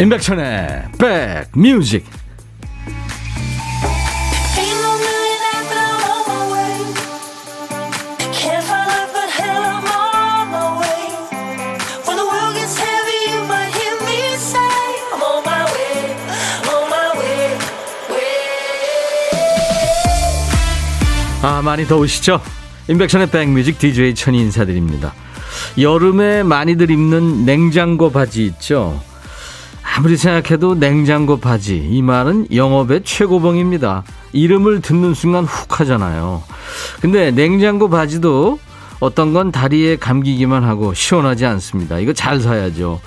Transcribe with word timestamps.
임백천의 0.00 0.84
백뮤직. 1.52 2.06
아 21.42 21.62
많이 21.62 21.86
더우시죠? 21.86 22.40
임백천의 22.88 23.30
백뮤직 23.30 23.80
DJ 23.80 24.14
천이 24.14 24.38
인사드립니다. 24.38 25.12
여름에 25.76 26.44
많이들 26.44 26.88
입는 26.88 27.44
냉장고 27.44 28.12
바지 28.12 28.46
있죠 28.46 29.00
아무리 29.98 30.16
생각해도 30.16 30.76
냉장고 30.76 31.40
바지 31.40 31.76
이 31.76 32.02
말은 32.02 32.54
영업의 32.54 33.02
최고봉입니다. 33.02 34.04
이름을 34.32 34.80
듣는 34.80 35.12
순간 35.12 35.42
훅 35.44 35.80
하잖아요. 35.80 36.40
근데 37.00 37.32
냉장고 37.32 37.90
바지도 37.90 38.60
어떤 39.00 39.32
건 39.32 39.50
다리에 39.50 39.96
감기기만 39.96 40.62
하고 40.62 40.94
시원하지 40.94 41.46
않습니다. 41.46 41.98
이거 41.98 42.12
잘 42.12 42.38
사야죠. 42.38 43.00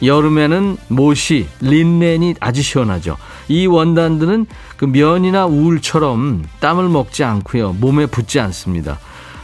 여름에는 0.00 0.76
모시, 0.86 1.48
린넨이 1.60 2.36
아주 2.38 2.62
시원하죠. 2.62 3.16
이 3.48 3.66
원단들은 3.66 4.46
그 4.76 4.84
면이나 4.84 5.46
우울처럼 5.46 6.44
땀을 6.60 6.88
먹지 6.88 7.24
않고요. 7.24 7.72
몸에 7.80 8.06
붙지 8.06 8.38
않습니다. 8.38 9.00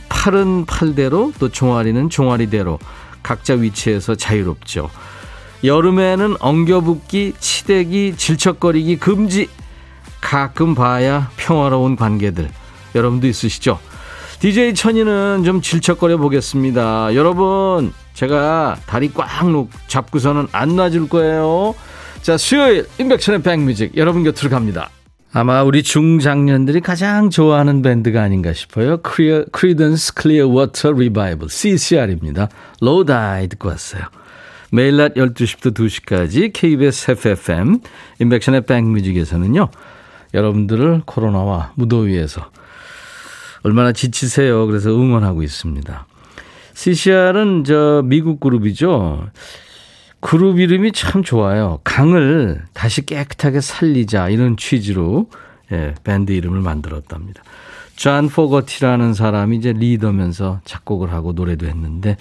팔은 0.09 0.67
팔대로 0.67 1.33
또 1.41 1.49
종아리는 1.49 2.09
종아리대로 2.09 2.79
각자 3.25 3.55
위치에서 3.55 4.15
자유롭죠. 4.15 4.91
여름에는 5.63 6.37
엉겨붙기, 6.41 7.35
치대기, 7.39 8.15
질척거리기 8.17 8.97
금지. 8.97 9.49
가끔 10.21 10.75
봐야 10.75 11.31
평화로운 11.37 11.97
관계들. 11.97 12.49
여러분도 12.95 13.27
있으시죠? 13.27 13.79
DJ 14.41 14.75
천이는 14.75 15.43
좀 15.45 15.61
질척거려 15.61 16.17
보겠습니다. 16.19 17.15
여러분, 17.15 17.93
제가 18.15 18.77
다리 18.87 19.11
꽉 19.13 19.51
놓, 19.51 19.69
잡고서는 19.87 20.49
안 20.53 20.77
놔줄 20.77 21.09
거예요. 21.09 21.75
자, 22.23 22.37
수요일, 22.37 22.87
인백천의 22.99 23.43
백뮤직. 23.43 23.97
여러분 23.97 24.25
곁으로 24.25 24.51
갑니다. 24.51 24.91
아마 25.33 25.63
우리 25.63 25.83
중장년들이 25.83 26.81
가장 26.81 27.29
좋아하는 27.29 27.83
밴드가 27.83 28.23
아닌가 28.23 28.53
싶어요. 28.53 28.99
Creedence 29.03 30.15
Clearwater 30.15 30.93
Revival, 30.93 31.49
CCR입니다. 31.49 32.49
Lodi 32.81 33.49
듣고 33.49 33.69
왔어요. 33.69 34.05
매일 34.75 34.97
낮 34.97 35.15
12시부터 35.15 35.73
2시까지 35.73 36.53
KBS 36.53 37.13
해피FM 37.13 37.79
임백천의 38.19 38.63
백뮤직에서는요. 38.63 39.69
여러분들을 40.35 41.03
코로나와 41.07 41.71
무더위에서 41.77 42.51
얼마나 43.63 43.93
지치세요. 43.93 44.67
그래서 44.67 44.91
응원하고 44.91 45.45
있습니다. 45.45 46.07
CCR은 46.73 47.63
저 47.63 48.03
미국 48.05 48.41
그룹이죠. 48.41 49.29
그룹 50.19 50.59
이름이 50.59 50.91
참 50.91 51.23
좋아요. 51.23 51.79
강을 51.85 52.65
다시 52.73 53.07
깨끗하게 53.07 53.61
살리자 53.61 54.29
이런 54.29 54.57
취지로 54.57 55.29
예, 55.71 55.95
밴드 56.03 56.33
이름을 56.33 56.61
만들었답니다. 56.61 57.45
존 57.95 58.29
포거티라는 58.29 59.15
사람이 59.15 59.57
이제 59.57 59.73
리더면서 59.73 60.63
작곡을 60.65 61.13
하고 61.13 61.33
노래도 61.33 61.67
했는데 61.67 62.17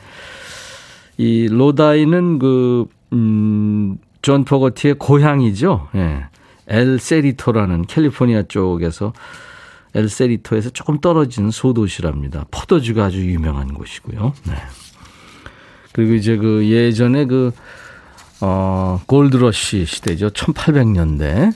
이 1.18 1.48
로다이는 1.48 2.40
그, 2.40 2.86
음, 3.14 3.98
존 4.22 4.46
포거티의 4.46 4.96
고향이죠. 4.96 5.90
예. 5.96 6.26
엘 6.68 6.98
세리토라는 6.98 7.84
캘리포니아 7.88 8.44
쪽에서 8.44 9.12
엘 9.94 10.08
세리토에서 10.10 10.70
조금 10.72 11.00
떨어진 11.02 11.52
소도시랍니다. 11.52 12.46
포도주가 12.52 13.06
아주 13.06 13.20
유명한 13.26 13.74
곳이고요. 13.74 14.34
네. 14.48 14.54
그리고 15.92 16.14
이제 16.14 16.38
그 16.38 16.66
예전에 16.68 17.26
그, 17.26 17.52
어, 18.42 19.00
골드러시 19.06 19.86
시대죠. 19.86 20.30
1800년대. 20.30 21.54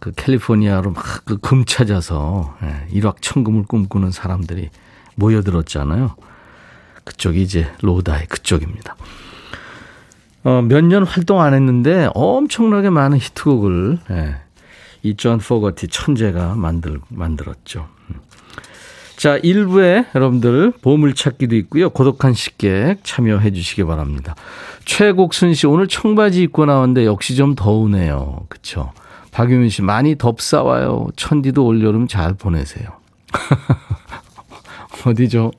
그 0.00 0.12
캘리포니아로 0.16 0.92
막 0.92 1.24
그 1.24 1.36
금 1.38 1.64
찾아서 1.64 2.56
예, 2.62 2.86
일확천금을 2.90 3.64
꿈꾸는 3.64 4.10
사람들이 4.12 4.70
모여들었잖아요. 5.16 6.16
그쪽이 7.04 7.42
이제 7.42 7.68
로다의 7.82 8.26
그쪽입니다. 8.26 8.96
어, 10.44 10.60
몇 10.62 10.82
년 10.84 11.04
활동 11.04 11.40
안 11.40 11.54
했는데 11.54 12.08
엄청나게 12.14 12.90
많은 12.90 13.18
히트곡을 13.18 13.98
예, 14.10 14.36
이존 15.02 15.38
포거티 15.38 15.88
천재가 15.88 16.54
만들, 16.56 17.00
만들었죠. 17.08 17.88
자, 19.16 19.38
1부에 19.38 20.06
여러분들 20.16 20.72
보물찾기도 20.82 21.54
있고요. 21.56 21.90
고독한 21.90 22.34
식객 22.34 23.04
참여해 23.04 23.52
주시기 23.52 23.84
바랍니다. 23.84 24.34
최곡순 24.84 25.54
씨 25.54 25.68
오늘 25.68 25.86
청바지 25.86 26.42
입고 26.42 26.64
나왔는데 26.64 27.04
역시 27.06 27.36
좀 27.36 27.54
더우네요. 27.54 28.46
그쵸? 28.48 28.92
박유민 29.30 29.68
씨 29.68 29.80
많이 29.82 30.18
덥사와요. 30.18 31.08
천디도 31.14 31.64
올여름 31.64 32.08
잘 32.08 32.34
보내세요. 32.34 32.88
어디죠? 35.06 35.52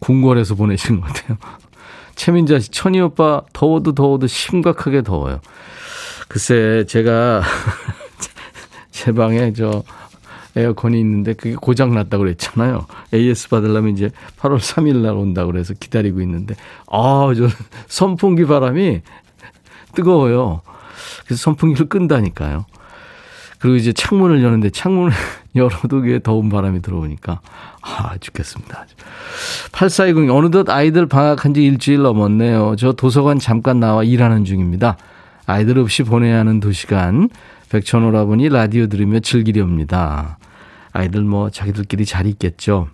궁궐에서 0.00 0.54
보내신 0.54 1.00
것 1.00 1.06
같아요. 1.06 1.38
최민자 2.16 2.58
씨, 2.58 2.70
천희 2.70 3.00
오빠, 3.00 3.42
더워도 3.52 3.92
더워도 3.92 4.26
심각하게 4.26 5.02
더워요. 5.02 5.40
글쎄, 6.28 6.84
제가 6.86 7.42
제 8.90 9.12
방에 9.12 9.52
저 9.52 9.82
에어컨이 10.56 10.98
있는데 11.00 11.34
그게 11.34 11.54
고장 11.54 11.94
났다고 11.94 12.24
그랬잖아요. 12.24 12.86
AS 13.12 13.50
받으려면 13.50 13.92
이제 13.92 14.10
8월 14.38 14.58
3일 14.58 14.96
날 14.96 15.12
온다고 15.12 15.52
그래서 15.52 15.74
기다리고 15.74 16.22
있는데 16.22 16.54
아, 16.90 17.30
저 17.36 17.48
선풍기 17.88 18.46
바람이 18.46 19.02
뜨거워요. 19.94 20.62
그래서 21.26 21.42
선풍기를 21.42 21.88
끈다니까요. 21.88 22.64
그리고 23.58 23.76
이제 23.76 23.92
창문을 23.92 24.42
여는데 24.42 24.70
창문을 24.70 25.12
열어도 25.54 26.00
그게 26.00 26.20
더운 26.22 26.48
바람이 26.48 26.82
들어오니까 26.82 27.40
아 27.86 28.16
죽겠습니다. 28.18 28.84
8420 29.70 30.30
어느덧 30.30 30.68
아이들 30.68 31.06
방학한 31.06 31.54
지 31.54 31.64
일주일 31.64 32.02
넘었네요. 32.02 32.74
저 32.76 32.92
도서관 32.92 33.38
잠깐 33.38 33.78
나와 33.78 34.02
일하는 34.02 34.44
중입니다. 34.44 34.96
아이들 35.46 35.78
없이 35.78 36.02
보내야 36.02 36.40
하는 36.40 36.58
두 36.58 36.72
시간 36.72 37.28
백천오라버니 37.70 38.48
라디오 38.48 38.88
들으며 38.88 39.20
즐기렵니다. 39.20 40.38
아이들 40.92 41.22
뭐 41.22 41.50
자기들끼리 41.50 42.04
잘 42.04 42.26
있겠죠. 42.26 42.88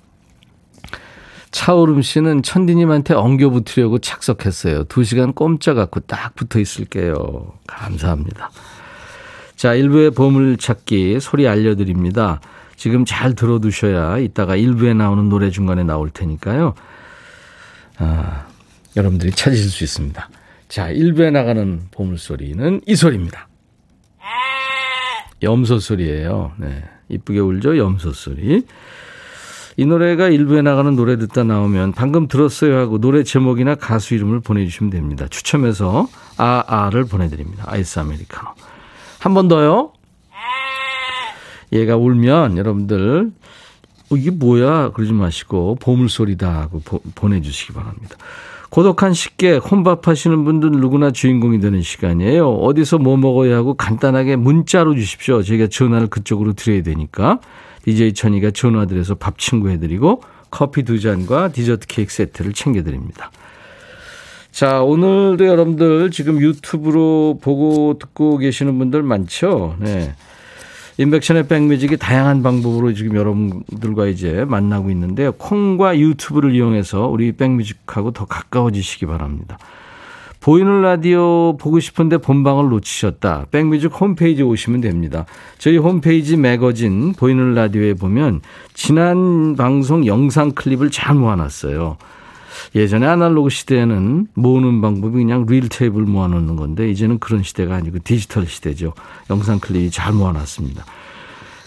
차오름 1.53 2.03
씨는 2.03 2.43
천디님한테 2.43 3.15
엉겨 3.15 3.51
붙으려고 3.51 3.99
착석했어요. 3.99 4.85
두 4.85 5.05
시간 5.05 5.33
꼼짝 5.33 5.79
않고 5.79 6.01
딱 6.01 6.35
붙어 6.35 6.59
있을게요. 6.59 7.53
감사합니다. 7.67 8.51
자, 9.57 9.75
1부의 9.75 10.15
보물찾기 10.15 11.21
소리 11.21 11.47
알려드립니다. 11.47 12.41
지금 12.77 13.05
잘 13.05 13.35
들어두셔야 13.35 14.19
이따가 14.19 14.57
1부에 14.57 14.97
나오는 14.97 15.29
노래 15.29 15.51
중간에 15.51 15.85
나올 15.85 16.11
테니까요. 16.11 16.75
아, 17.99 18.47
여러분들이 18.97 19.31
찾으실 19.33 19.71
수 19.71 19.85
있습니다. 19.85 20.29
자, 20.69 20.89
1부에 20.89 21.31
나가는 21.31 21.83
보물소리는 21.91 22.81
이 22.87 22.97
소리입니다. 22.97 23.49
염소 25.43 25.79
소리예요. 25.79 26.53
네. 26.57 26.85
이쁘게 27.09 27.41
울죠? 27.41 27.77
염소 27.77 28.13
소리. 28.13 28.65
이 29.77 29.87
노래가 29.87 30.29
일부에 30.29 30.63
나가는 30.63 30.95
노래 30.95 31.17
듣다 31.17 31.45
나오면 31.45 31.93
방금 31.93 32.29
들었어요 32.29 32.77
하고 32.79 32.99
노래 32.99 33.23
제목이나 33.25 33.75
가수 33.75 34.15
이름을 34.15 34.41
보내주시면 34.41 34.91
됩니다. 34.91 35.27
추첨해서 35.29 36.09
아아를 36.37 37.05
보내드립니다. 37.07 37.65
아이스 37.67 37.99
아메리카노. 37.99 38.49
한 39.19 39.35
번 39.35 39.49
더요. 39.49 39.93
얘가 41.73 41.97
울면 41.97 42.59
여러분들 42.59 43.31
어, 44.11 44.17
이게 44.17 44.31
뭐야 44.31 44.91
그러지 44.91 45.13
마시고 45.13 45.77
보물소리다 45.81 46.61
하고 46.61 46.81
보, 46.85 47.01
보내주시기 47.15 47.73
바랍니다. 47.73 48.17
고독한 48.71 49.13
식객 49.13 49.71
혼밥 49.71 50.09
하시는 50.09 50.45
분들 50.45 50.71
누구나 50.71 51.11
주인공이 51.11 51.61
되는 51.61 51.83
시간이에요. 51.83 52.49
어디서 52.49 52.99
뭐 52.99 53.19
먹어야 53.19 53.57
하고 53.57 53.75
간단하게 53.75 54.37
문자로 54.37 54.95
주십시오. 54.95 55.43
저희가 55.43 55.67
전화를 55.67 56.07
그쪽으로 56.07 56.55
드려야 56.55 56.83
되니까 56.83 57.41
DJ 57.85 58.15
천이가 58.15 58.51
전화 58.53 58.87
드려서 58.87 59.15
밥 59.15 59.39
친구 59.39 59.69
해드리고 59.69 60.23
커피 60.51 60.85
두 60.85 61.01
잔과 61.01 61.49
디저트 61.53 61.87
케이크 61.87 62.13
세트를 62.13 62.53
챙겨드립니다. 62.55 63.31
자, 64.53 64.83
오늘도 64.83 65.47
여러분들 65.47 66.11
지금 66.11 66.41
유튜브로 66.41 67.39
보고 67.43 67.99
듣고 67.99 68.37
계시는 68.39 68.79
분들 68.79 69.03
많죠? 69.03 69.77
네. 69.81 70.15
인백션의 70.99 71.49
백뮤직이 71.49 71.97
다양한 71.97 72.43
방법으로 72.43 72.93
지금 72.93 73.17
여러분들과 73.17 74.07
이제 74.07 74.45
만나고 74.47 74.91
있는데요. 74.91 75.33
콩과 75.33 75.99
유튜브를 75.99 76.55
이용해서 76.55 77.07
우리 77.07 77.33
백뮤직하고 77.33 78.11
더 78.13 78.27
가까워지시기 78.27 79.07
바랍니다. 79.07 79.59
보이는 80.41 80.83
라디오 80.83 81.57
보고 81.57 81.79
싶은데 81.79 82.19
본방을 82.19 82.69
놓치셨다. 82.69 83.47
백뮤직 83.53 83.93
홈페이지 83.99 84.43
오시면 84.43 84.81
됩니다. 84.81 85.25
저희 85.59 85.77
홈페이지 85.77 86.37
매거진 86.37 87.13
보이는 87.13 87.55
라디오에 87.55 87.95
보면 87.95 88.41
지난 88.75 89.55
방송 89.57 90.05
영상 90.05 90.51
클립을 90.51 90.91
잘 90.91 91.15
모아놨어요. 91.15 91.97
예전에 92.75 93.07
아날로그 93.07 93.51
시대에는 93.51 94.29
모으는 94.35 94.81
방법이 94.81 95.19
그냥 95.19 95.47
릴 95.49 95.69
테이블 95.69 96.03
모아놓는 96.03 96.57
건데 96.57 96.91
이제는 96.91 97.19
그런 97.19 97.43
시대가 97.43 97.77
아니고 97.77 97.99
디지털 98.05 98.47
시대죠. 98.47 98.95
영상 99.31 99.59
클립이 99.59 99.91
잘 99.91 100.13
모아놨습니다. 100.13 100.85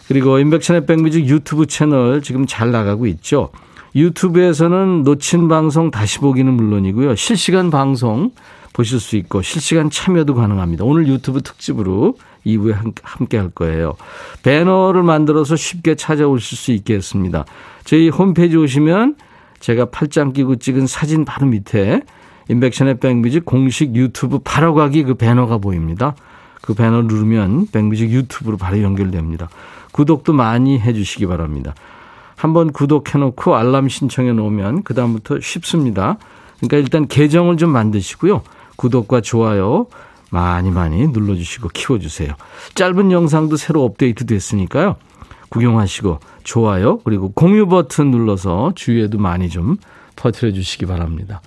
그리고 0.07 0.39
인백션의 0.39 0.85
백뮤직 0.85 1.27
유튜브 1.27 1.65
채널 1.65 2.21
지금 2.21 2.45
잘 2.45 2.71
나가고 2.71 3.07
있죠. 3.07 3.49
유튜브에서는 3.95 5.03
놓친 5.03 5.47
방송 5.47 5.89
다시 5.89 6.19
보기는 6.19 6.51
물론이고요. 6.51 7.15
실시간 7.15 7.69
방송 7.69 8.31
보실 8.73 8.99
수 8.99 9.15
있고 9.15 9.41
실시간 9.41 9.89
참여도 9.89 10.35
가능합니다. 10.35 10.83
오늘 10.83 11.07
유튜브 11.07 11.41
특집으로 11.41 12.17
2부에 12.45 12.75
함께 13.01 13.37
할 13.37 13.49
거예요. 13.49 13.95
배너를 14.43 15.01
만들어서 15.01 15.55
쉽게 15.55 15.95
찾아오실 15.95 16.57
수 16.57 16.71
있겠습니다. 16.73 17.45
저희 17.85 18.09
홈페이지 18.09 18.57
오시면 18.57 19.15
제가 19.65 19.85
팔짱 19.85 20.33
끼고 20.33 20.57
찍은 20.57 20.85
사진 20.85 21.25
바로 21.25 21.47
밑에 21.47 22.03
인백션의 22.49 22.99
백뮤직 22.99 23.45
공식 23.45 23.95
유튜브 23.95 24.37
바로 24.37 24.75
가기 24.75 25.01
그 25.01 25.15
배너가 25.15 25.57
보입니다. 25.57 26.13
그 26.61 26.75
배너 26.75 27.01
누르면 27.01 27.69
백뮤직 27.71 28.11
유튜브로 28.11 28.57
바로 28.57 28.79
연결됩니다. 28.83 29.49
구독도 29.91 30.33
많이 30.33 30.79
해 30.79 30.93
주시기 30.93 31.25
바랍니다. 31.25 31.73
한번 32.35 32.71
구독해 32.71 33.17
놓고 33.17 33.55
알람 33.55 33.89
신청해 33.89 34.33
놓으면 34.33 34.83
그다음부터 34.83 35.39
쉽습니다. 35.39 36.19
그러니까 36.59 36.77
일단 36.77 37.07
계정을 37.07 37.57
좀 37.57 37.71
만드시고요. 37.71 38.43
구독과 38.75 39.21
좋아요 39.21 39.87
많이 40.29 40.69
많이 40.69 41.07
눌러주시고 41.07 41.69
키워주세요. 41.69 42.33
짧은 42.75 43.11
영상도 43.11 43.57
새로 43.57 43.83
업데이트 43.83 44.27
됐으니까요. 44.27 44.97
구경하시고 45.49 46.19
좋아요 46.43 46.99
그리고 46.99 47.31
공유 47.31 47.67
버튼 47.67 48.11
눌러서 48.11 48.73
주위에도 48.75 49.17
많이 49.17 49.49
좀 49.49 49.77
퍼뜨려 50.15 50.51
주시기 50.53 50.85
바랍니다. 50.85 51.41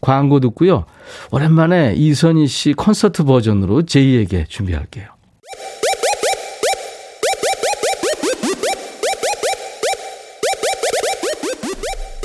광고 0.00 0.40
듣고요. 0.40 0.84
오랜만에 1.30 1.94
이선희 1.94 2.46
씨 2.46 2.72
콘서트 2.72 3.24
버전으로 3.24 3.82
제이에게 3.82 4.46
준비할게요. 4.48 5.06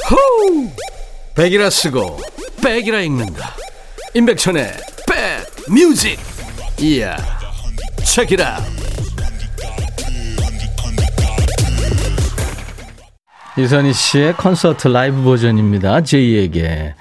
호우! 0.10 0.70
백이라 1.36 1.70
쓰고 1.70 2.18
백이라 2.64 3.02
읽는다. 3.02 3.56
임백천의 4.14 4.74
백 5.08 5.46
뮤직. 5.70 6.18
이야. 6.80 7.18
책이라. 8.04 8.85
이선희 13.58 13.94
씨의 13.94 14.34
콘서트 14.34 14.90
라이브 14.90 15.24
버전입니다. 15.24 16.02
J에게. 16.02 16.94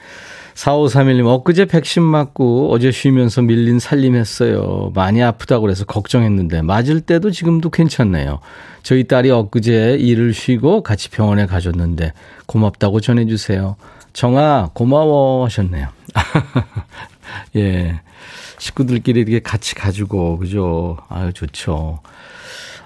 4531님, 0.54 1.26
엊그제 1.26 1.64
백신 1.64 2.00
맞고 2.04 2.72
어제 2.72 2.92
쉬면서 2.92 3.42
밀린 3.42 3.80
살림했어요. 3.80 4.92
많이 4.94 5.20
아프다고 5.20 5.62
그래서 5.62 5.84
걱정했는데, 5.84 6.62
맞을 6.62 7.00
때도 7.00 7.32
지금도 7.32 7.70
괜찮네요. 7.70 8.38
저희 8.84 9.02
딸이 9.02 9.32
엊그제 9.32 9.96
일을 9.98 10.32
쉬고 10.32 10.84
같이 10.84 11.10
병원에 11.10 11.46
가줬는데, 11.46 12.12
고맙다고 12.46 13.00
전해주세요. 13.00 13.74
정아, 14.12 14.70
고마워 14.74 15.44
하셨네요. 15.46 15.88
예. 17.56 18.00
식구들끼리 18.58 19.22
이렇게 19.22 19.40
같이 19.40 19.74
가지고, 19.74 20.38
그죠? 20.38 20.98
아유, 21.08 21.32
좋죠. 21.32 21.98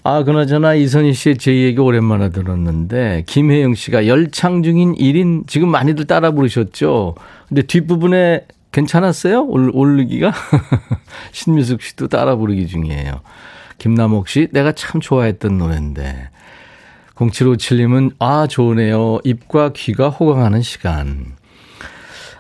아, 0.05 0.23
그나저나 0.23 0.75
이선희 0.75 1.13
씨의 1.13 1.39
제 1.39 1.55
얘기 1.55 1.81
오랜만에 1.81 2.31
들었는데, 2.31 3.25
김혜영 3.27 3.75
씨가 3.75 4.07
열창 4.07 4.63
중인 4.63 4.95
1인, 4.95 5.47
지금 5.47 5.71
많이들 5.71 6.07
따라 6.07 6.31
부르셨죠? 6.31 7.15
근데 7.49 7.63
뒷부분에 7.63 8.47
괜찮았어요? 8.73 9.45
올, 9.47 9.71
오르기가? 9.73 10.33
신미숙 11.33 11.83
씨도 11.83 12.09
따라 12.09 12.37
부르기 12.37 12.67
중이에요. 12.67 13.21
김남옥 13.79 14.29
씨, 14.29 14.49
내가 14.53 14.73
참 14.73 15.01
좋아했던 15.01 15.59
노래인데. 15.59 16.31
0757님은, 17.15 18.13
아, 18.19 18.47
좋으네요. 18.47 19.19
입과 19.25 19.73
귀가 19.73 20.09
호강하는 20.09 20.63
시간. 20.63 21.37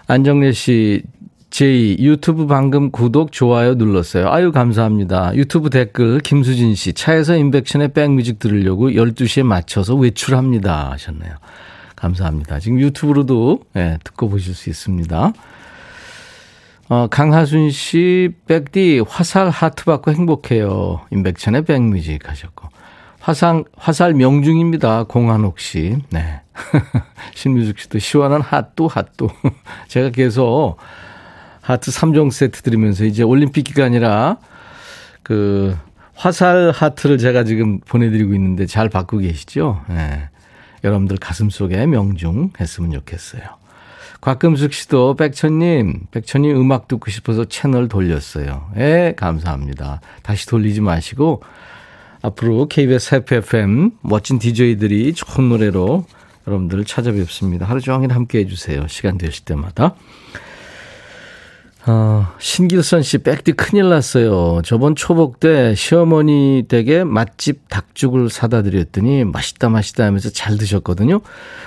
안정래 0.07 0.53
씨, 0.53 1.03
제이 1.51 1.97
유튜브 1.99 2.47
방금 2.47 2.91
구독 2.91 3.33
좋아요 3.33 3.75
눌렀어요. 3.75 4.31
아유 4.31 4.53
감사합니다. 4.53 5.35
유튜브 5.35 5.71
댓글 5.71 6.21
김수진 6.21 6.75
씨 6.75 6.93
차에서 6.93 7.37
인백션의 7.37 7.93
백뮤직 7.93 8.39
들으려고 8.39 8.91
12시에 8.91 9.45
맞춰서 9.45 9.95
외출합니다 9.95 10.91
하셨네요. 10.93 11.33
감사합니다. 11.97 12.61
지금 12.61 12.81
유튜브로도 12.81 13.61
네, 13.73 13.99
듣고 14.05 14.29
보실 14.29 14.55
수 14.55 14.71
있습니다. 14.71 15.33
어, 16.91 17.07
강하순 17.09 17.71
씨, 17.71 18.31
백디 18.47 19.05
화살 19.07 19.51
하트 19.51 19.85
받고 19.85 20.13
행복해요. 20.13 21.01
인백천의 21.11 21.65
백뮤직 21.65 22.29
하셨고. 22.29 22.69
화상, 23.21 23.65
화살 23.77 24.15
명중입니다. 24.15 25.05
공한옥 25.05 25.61
씨. 25.61 25.99
네. 26.09 26.41
신미숙 27.35 27.79
씨도 27.79 27.99
시원한 27.99 28.41
핫도 28.41 28.89
핫도. 28.89 29.29
제가 29.89 30.11
계속 30.11 30.79
하트 31.69 31.91
3종 31.91 32.31
세트 32.31 32.63
드리면서 32.63 33.05
이제 33.05 33.23
올림픽 33.23 33.65
기간이라 33.65 34.39
그 35.23 35.77
화살 36.15 36.73
하트를 36.75 37.19
제가 37.19 37.45
지금 37.45 37.81
보내드리고 37.81 38.33
있는데 38.33 38.65
잘 38.65 38.89
받고 38.89 39.19
계시죠? 39.19 39.83
네. 39.89 40.31
여러분들 40.83 41.19
가슴 41.19 41.51
속에 41.51 41.85
명중 41.85 42.53
했으면 42.59 42.93
좋겠어요. 42.93 43.43
곽금숙 44.23 44.73
씨도 44.73 45.17
백천님, 45.17 46.07
백천님 46.11 46.57
음악 46.59 46.89
듣고 46.89 47.11
싶어서 47.11 47.45
채널 47.45 47.89
돌렸어요. 47.89 48.71
예, 48.79 49.13
감사합니다. 49.15 50.01
다시 50.23 50.47
돌리지 50.47 50.81
마시고 50.81 51.43
앞으로 52.23 52.67
KBS 52.69 53.15
해피 53.17 53.35
FM 53.35 53.91
멋진 54.01 54.39
DJ들이 54.39 55.13
좋은 55.13 55.51
노래로 55.51 56.07
여러분들을 56.47 56.87
찾아뵙습니다. 56.87 57.67
하루 57.67 57.83
종일 57.83 58.15
함께 58.15 58.39
해주세요. 58.39 58.89
시간 58.89 59.19
되실 59.19 59.45
때마다. 59.45 59.95
어, 61.91 62.27
신길선 62.39 63.03
씨, 63.03 63.17
백디 63.19 63.53
큰일 63.53 63.89
났어요. 63.89 64.61
저번 64.63 64.95
초복 64.95 65.41
때 65.41 65.75
시어머니 65.75 66.65
댁에 66.69 67.03
맛집 67.03 67.69
닭죽을 67.71 68.29
사다 68.29 68.61
드렸더니 68.63 69.25
맛있다 69.25 69.71
맛있다 69.71 70.05
하면서 70.05 70.29
잘 70.29 70.59
드셨거든요. 70.59 71.21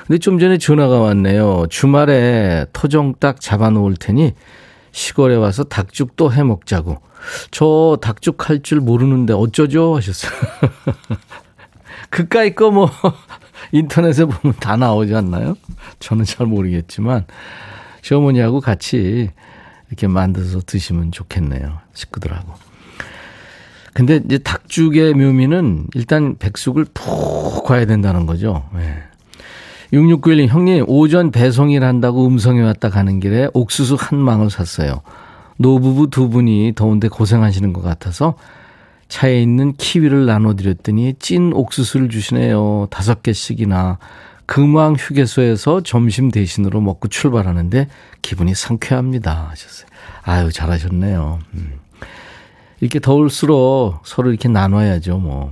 근데 0.06 0.20
좀 0.20 0.38
전에 0.38 0.60
전화가 0.60 1.00
왔네요. 1.00 1.66
주말에 1.72 2.68
토종닭 2.72 3.42
잡아 3.42 3.72
놓을 3.72 3.96
테니 3.96 4.34
시골에 4.92 5.36
와서 5.36 5.63
닭죽 5.63 6.16
또 6.16 6.30
해 6.30 6.44
먹자고. 6.44 7.01
저 7.50 7.98
닭죽 8.01 8.48
할 8.50 8.62
줄 8.62 8.80
모르는데 8.80 9.34
어쩌죠? 9.34 9.96
하셨어요. 9.96 10.32
그까이 12.12 12.54
거 12.54 12.70
뭐 12.70 12.92
인터넷에 13.72 14.25
보면 14.25 14.56
다 14.60 14.75
나오지 14.78 15.16
않나요? 15.16 15.56
저는 16.00 16.25
잘 16.25 16.46
모르겠지만 16.46 17.25
시어머니하고 18.04 18.60
같이 18.60 19.30
이렇게 19.92 20.08
만들어서 20.08 20.62
드시면 20.66 21.12
좋겠네요. 21.12 21.80
식구들하고. 21.94 22.54
근데 23.94 24.22
이제 24.26 24.38
닭죽의 24.38 25.14
묘미는 25.14 25.88
일단 25.96 26.38
백숙을 26.38 26.86
푹 26.94 27.66
과야 27.66 27.86
된다는 27.86 28.26
거죠. 28.26 28.64
네. 28.74 28.96
6691님, 29.92 30.48
형님, 30.48 30.86
오전 30.88 31.32
배송일 31.32 31.84
한다고 31.84 32.26
음성에 32.26 32.62
왔다 32.62 32.90
가는 32.90 33.20
길에 33.20 33.50
옥수수 33.54 33.98
한 34.00 34.18
망을 34.18 34.50
샀어요. 34.50 35.02
노부부 35.58 36.10
두 36.10 36.30
분이 36.30 36.72
더운데 36.76 37.10
고생하시는 37.10 37.74
것 37.74 37.82
같아서 37.82 38.36
차에 39.10 39.42
있는 39.42 39.74
키위를 39.74 40.26
나눠드렸더니 40.26 41.16
찐 41.20 41.52
옥수수를 41.52 42.08
주시네요. 42.08 42.88
다섯 42.90 43.22
개씩이나. 43.22 44.00
금왕 44.51 44.96
휴게소에서 45.00 45.79
점심 45.79 46.29
대신으로 46.29 46.81
먹고 46.81 47.08
출발하는데 47.08 47.88
기분이 48.22 48.53
상쾌합니다. 48.53 49.48
하셨어요. 49.50 49.88
아유, 50.24 50.51
잘하셨네요. 50.51 51.39
음. 51.53 51.79
이렇게 52.81 53.00
더울수록 53.00 54.01
서로 54.03 54.29
이렇게 54.29 54.50
나눠야죠, 54.50 55.20
뭐. 55.20 55.51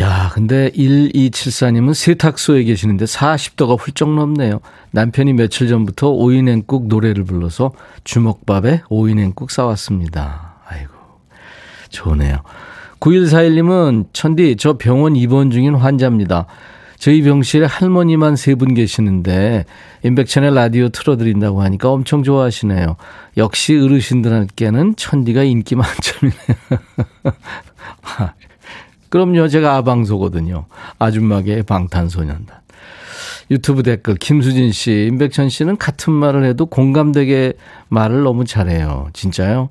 야, 0.00 0.28
근데 0.34 0.70
1274님은 0.70 1.94
세탁소에 1.94 2.64
계시는데 2.64 3.04
40도가 3.04 3.78
훌쩍 3.78 4.12
넘네요. 4.12 4.58
남편이 4.90 5.34
며칠 5.34 5.68
전부터 5.68 6.08
오이냉국 6.08 6.88
노래를 6.88 7.22
불러서 7.22 7.70
주먹밥에 8.02 8.82
오이냉국 8.88 9.52
싸왔습니다. 9.52 10.56
아이고, 10.66 10.92
좋네요. 11.90 12.38
9141님은 12.98 14.06
천디, 14.12 14.56
저 14.58 14.78
병원 14.78 15.14
입원 15.14 15.52
중인 15.52 15.76
환자입니다. 15.76 16.48
저희 16.98 17.22
병실에 17.22 17.66
할머니만 17.66 18.34
세 18.36 18.54
분 18.54 18.74
계시는데 18.74 19.64
임백천의 20.04 20.52
라디오 20.54 20.88
틀어드린다고 20.88 21.62
하니까 21.62 21.90
엄청 21.90 22.22
좋아하시네요. 22.24 22.96
역시 23.36 23.78
어르신들한테는 23.78 24.96
천디가 24.96 25.44
인기 25.44 25.76
만점이네요. 25.76 26.56
그럼요. 29.10 29.48
제가 29.48 29.76
아방소거든요. 29.76 30.66
아줌마계 30.98 31.62
방탄소년단. 31.62 32.58
유튜브 33.50 33.82
댓글 33.82 34.16
김수진 34.16 34.72
씨, 34.72 35.06
임백천 35.10 35.48
씨는 35.48 35.76
같은 35.78 36.12
말을 36.12 36.44
해도 36.44 36.66
공감되게 36.66 37.54
말을 37.88 38.22
너무 38.22 38.44
잘해요. 38.44 39.08
진짜요? 39.12 39.70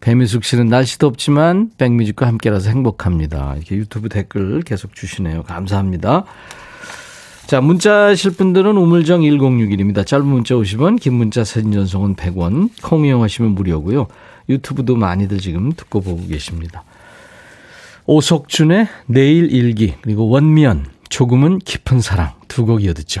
배미숙 0.00 0.44
씨는 0.44 0.68
날씨 0.68 0.98
덥지만 0.98 1.70
백뮤직과 1.78 2.26
함께라서 2.26 2.70
행복합니다. 2.70 3.54
이렇게 3.56 3.76
유튜브 3.76 4.08
댓글 4.08 4.62
계속 4.62 4.94
주시네요. 4.94 5.44
감사합니다. 5.44 6.24
자, 7.46 7.60
문자 7.60 8.06
하실 8.06 8.32
분들은 8.32 8.76
우물정 8.76 9.20
1061입니다. 9.20 10.06
짧은 10.06 10.26
문자 10.26 10.54
50원, 10.54 11.00
긴 11.00 11.14
문자 11.14 11.44
사진 11.44 11.72
전송은 11.72 12.16
100원, 12.16 12.70
콩 12.82 13.04
이용하시면 13.04 13.52
무료고요. 13.52 14.08
유튜브도 14.48 14.96
많이들 14.96 15.38
지금 15.38 15.72
듣고 15.72 16.00
보고 16.00 16.26
계십니다. 16.26 16.84
오석준의 18.06 18.88
내일 19.06 19.50
일기, 19.52 19.94
그리고 20.02 20.28
원미연, 20.28 20.86
조금은 21.18 21.60
깊은 21.60 22.00
사랑 22.00 22.32
두 22.48 22.64
곡 22.66 22.82
이어듣죠. 22.82 23.20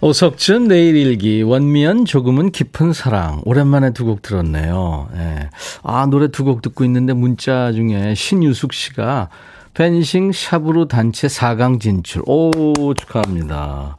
오석준 0.00 0.66
내일 0.66 0.96
일기 0.96 1.42
원미연 1.42 2.06
조금은 2.06 2.50
깊은 2.50 2.92
사랑 2.92 3.40
오랜만에 3.44 3.92
두 3.92 4.04
곡 4.04 4.20
들었네요. 4.20 5.08
예. 5.14 5.48
아 5.84 6.06
노래 6.06 6.26
두 6.26 6.42
곡 6.42 6.62
듣고 6.62 6.82
있는데 6.86 7.12
문자 7.12 7.70
중에 7.70 8.16
신유숙 8.16 8.72
씨가 8.72 9.28
펜싱 9.74 10.32
샵으로 10.32 10.88
단체 10.88 11.28
4강 11.28 11.80
진출. 11.80 12.22
오 12.26 12.92
축하합니다. 12.94 13.96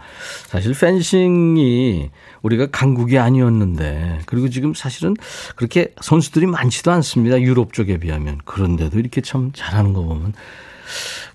사실 0.48 0.74
펜싱이 0.78 2.10
우리가 2.42 2.68
강국이 2.72 3.18
아니었는데 3.18 4.24
그리고 4.26 4.50
지금 4.50 4.74
사실은 4.74 5.16
그렇게 5.56 5.94
선수들이 6.02 6.48
많지도 6.48 6.92
않습니다. 6.92 7.40
유럽 7.40 7.72
쪽에 7.72 7.98
비하면 7.98 8.40
그런데도 8.44 9.00
이렇게 9.00 9.22
참 9.22 9.52
잘하는 9.54 9.94
거 9.94 10.02
보면 10.02 10.34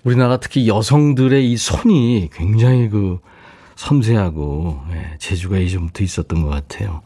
우리나라 0.07 0.37
특히 0.37 0.69
여성들의 0.69 1.51
이 1.51 1.57
손이 1.57 2.29
굉장히 2.31 2.87
그 2.87 3.19
섬세하고 3.75 4.79
예, 4.93 5.17
재주가 5.19 5.57
이전부터 5.57 6.01
있었던 6.01 6.43
것 6.43 6.47
같아요. 6.47 7.01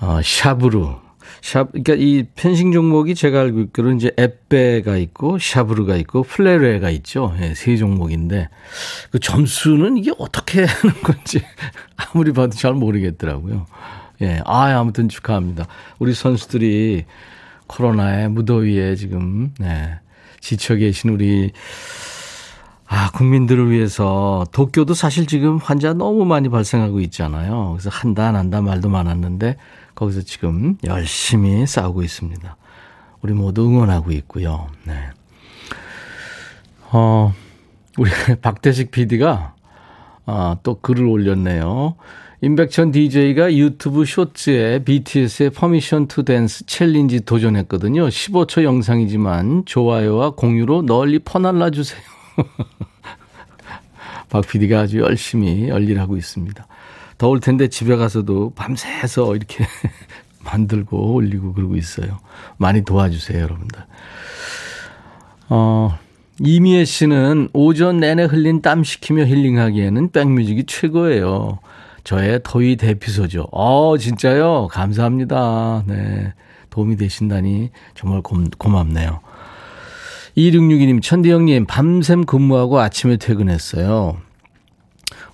어, 0.00 0.18
샤브루. 0.20 0.96
샵, 1.42 1.70
그러니까 1.70 1.94
이 1.94 2.24
펜싱 2.34 2.72
종목이 2.72 3.14
제가 3.14 3.42
알고 3.42 3.60
있기로는 3.60 3.98
이제 3.98 4.10
에페가 4.16 4.96
있고 4.96 5.38
샤브르가 5.38 5.94
있고 5.98 6.24
플레레가 6.24 6.90
있죠. 6.90 7.32
예, 7.40 7.54
세 7.54 7.76
종목인데 7.76 8.48
그 9.12 9.20
점수는 9.20 9.96
이게 9.96 10.10
어떻게 10.18 10.64
하는 10.64 11.02
건지 11.04 11.40
아무리 11.94 12.32
봐도 12.32 12.50
잘 12.56 12.74
모르겠더라고요. 12.74 13.66
예, 14.22 14.40
아 14.44 14.76
아무튼 14.76 15.08
축하합니다. 15.08 15.68
우리 16.00 16.14
선수들이 16.14 17.04
코로나에 17.68 18.26
무더위에 18.26 18.96
지금 18.96 19.54
네, 19.60 20.00
지쳐 20.44 20.74
계신 20.76 21.08
우리 21.08 21.52
아, 22.86 23.10
국민들을 23.12 23.70
위해서 23.70 24.44
도쿄도 24.52 24.92
사실 24.92 25.26
지금 25.26 25.56
환자 25.56 25.94
너무 25.94 26.26
많이 26.26 26.50
발생하고 26.50 27.00
있잖아요. 27.00 27.70
그래서 27.72 27.88
한다, 27.88 28.28
안 28.28 28.36
한다 28.36 28.60
말도 28.60 28.90
많았는데 28.90 29.56
거기서 29.94 30.20
지금 30.20 30.76
열심히 30.84 31.66
싸우고 31.66 32.02
있습니다. 32.02 32.56
우리 33.22 33.32
모두 33.32 33.66
응원하고 33.66 34.12
있고요. 34.12 34.68
네. 34.84 34.94
어, 36.92 37.32
우리 37.96 38.10
박대식 38.42 38.90
PD가 38.90 39.54
아, 40.26 40.56
또 40.62 40.78
글을 40.78 41.06
올렸네요. 41.06 41.96
임백천 42.44 42.90
DJ가 42.90 43.54
유튜브 43.54 44.04
쇼츠에 44.04 44.80
BTS의 44.84 45.48
Permission 45.48 46.08
to 46.08 46.24
Dance 46.24 46.66
챌린지 46.66 47.24
도전했거든요. 47.24 48.06
15초 48.06 48.64
영상이지만 48.64 49.64
좋아요와 49.64 50.32
공유로 50.32 50.82
널리 50.82 51.20
퍼날라 51.20 51.70
주세요. 51.70 52.02
박 54.28 54.46
PD가 54.46 54.80
아주 54.80 54.98
열심히 54.98 55.70
열일하고 55.70 56.18
있습니다. 56.18 56.66
더울 57.16 57.40
텐데 57.40 57.68
집에 57.68 57.96
가서도 57.96 58.52
밤새서 58.54 59.36
이렇게 59.36 59.64
만들고 60.44 61.14
올리고 61.14 61.54
그러고 61.54 61.76
있어요. 61.76 62.18
많이 62.58 62.84
도와주세요, 62.84 63.40
여러분들. 63.40 63.80
어, 65.48 65.98
이미애 66.40 66.84
씨는 66.84 67.48
오전 67.54 68.00
내내 68.00 68.24
흘린 68.24 68.60
땀 68.60 68.84
식히며 68.84 69.24
힐링하기에는 69.24 70.10
백뮤직이 70.10 70.64
최고예요. 70.66 71.60
저의 72.04 72.40
더위 72.44 72.76
대피소죠. 72.76 73.48
어, 73.50 73.96
진짜요? 73.98 74.68
감사합니다. 74.70 75.84
네. 75.86 76.34
도움이 76.70 76.96
되신다니 76.96 77.70
정말 77.94 78.20
고, 78.20 78.36
고맙네요. 78.58 79.20
2662님, 80.36 81.00
천디 81.02 81.30
형님, 81.30 81.66
밤샘 81.66 82.24
근무하고 82.26 82.80
아침에 82.80 83.16
퇴근했어요. 83.16 84.16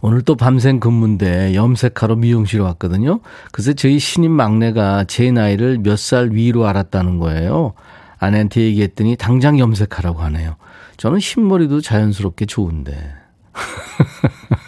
오늘 0.03 0.23
또 0.23 0.35
밤샘 0.37 0.81
근무인데 0.81 1.55
염색하러 1.55 2.17
미용실 2.17 2.61
왔거든요. 2.61 3.21
그래서 3.53 3.73
저희 3.73 3.99
신임 3.99 4.33
막내가 4.33 5.05
제 5.05 5.31
나이를 5.31 5.79
몇 5.79 5.97
살 5.97 6.31
위로 6.33 6.67
알았다는 6.67 7.19
거예요. 7.19 7.73
아내한테 8.19 8.61
얘기했더니 8.62 9.17
당장 9.17 9.59
염색하라고 9.59 10.21
하네요. 10.21 10.57
저는 10.99 11.19
흰머리도 11.19 11.81
자연스럽게 11.81 12.45
좋은데. 12.47 13.15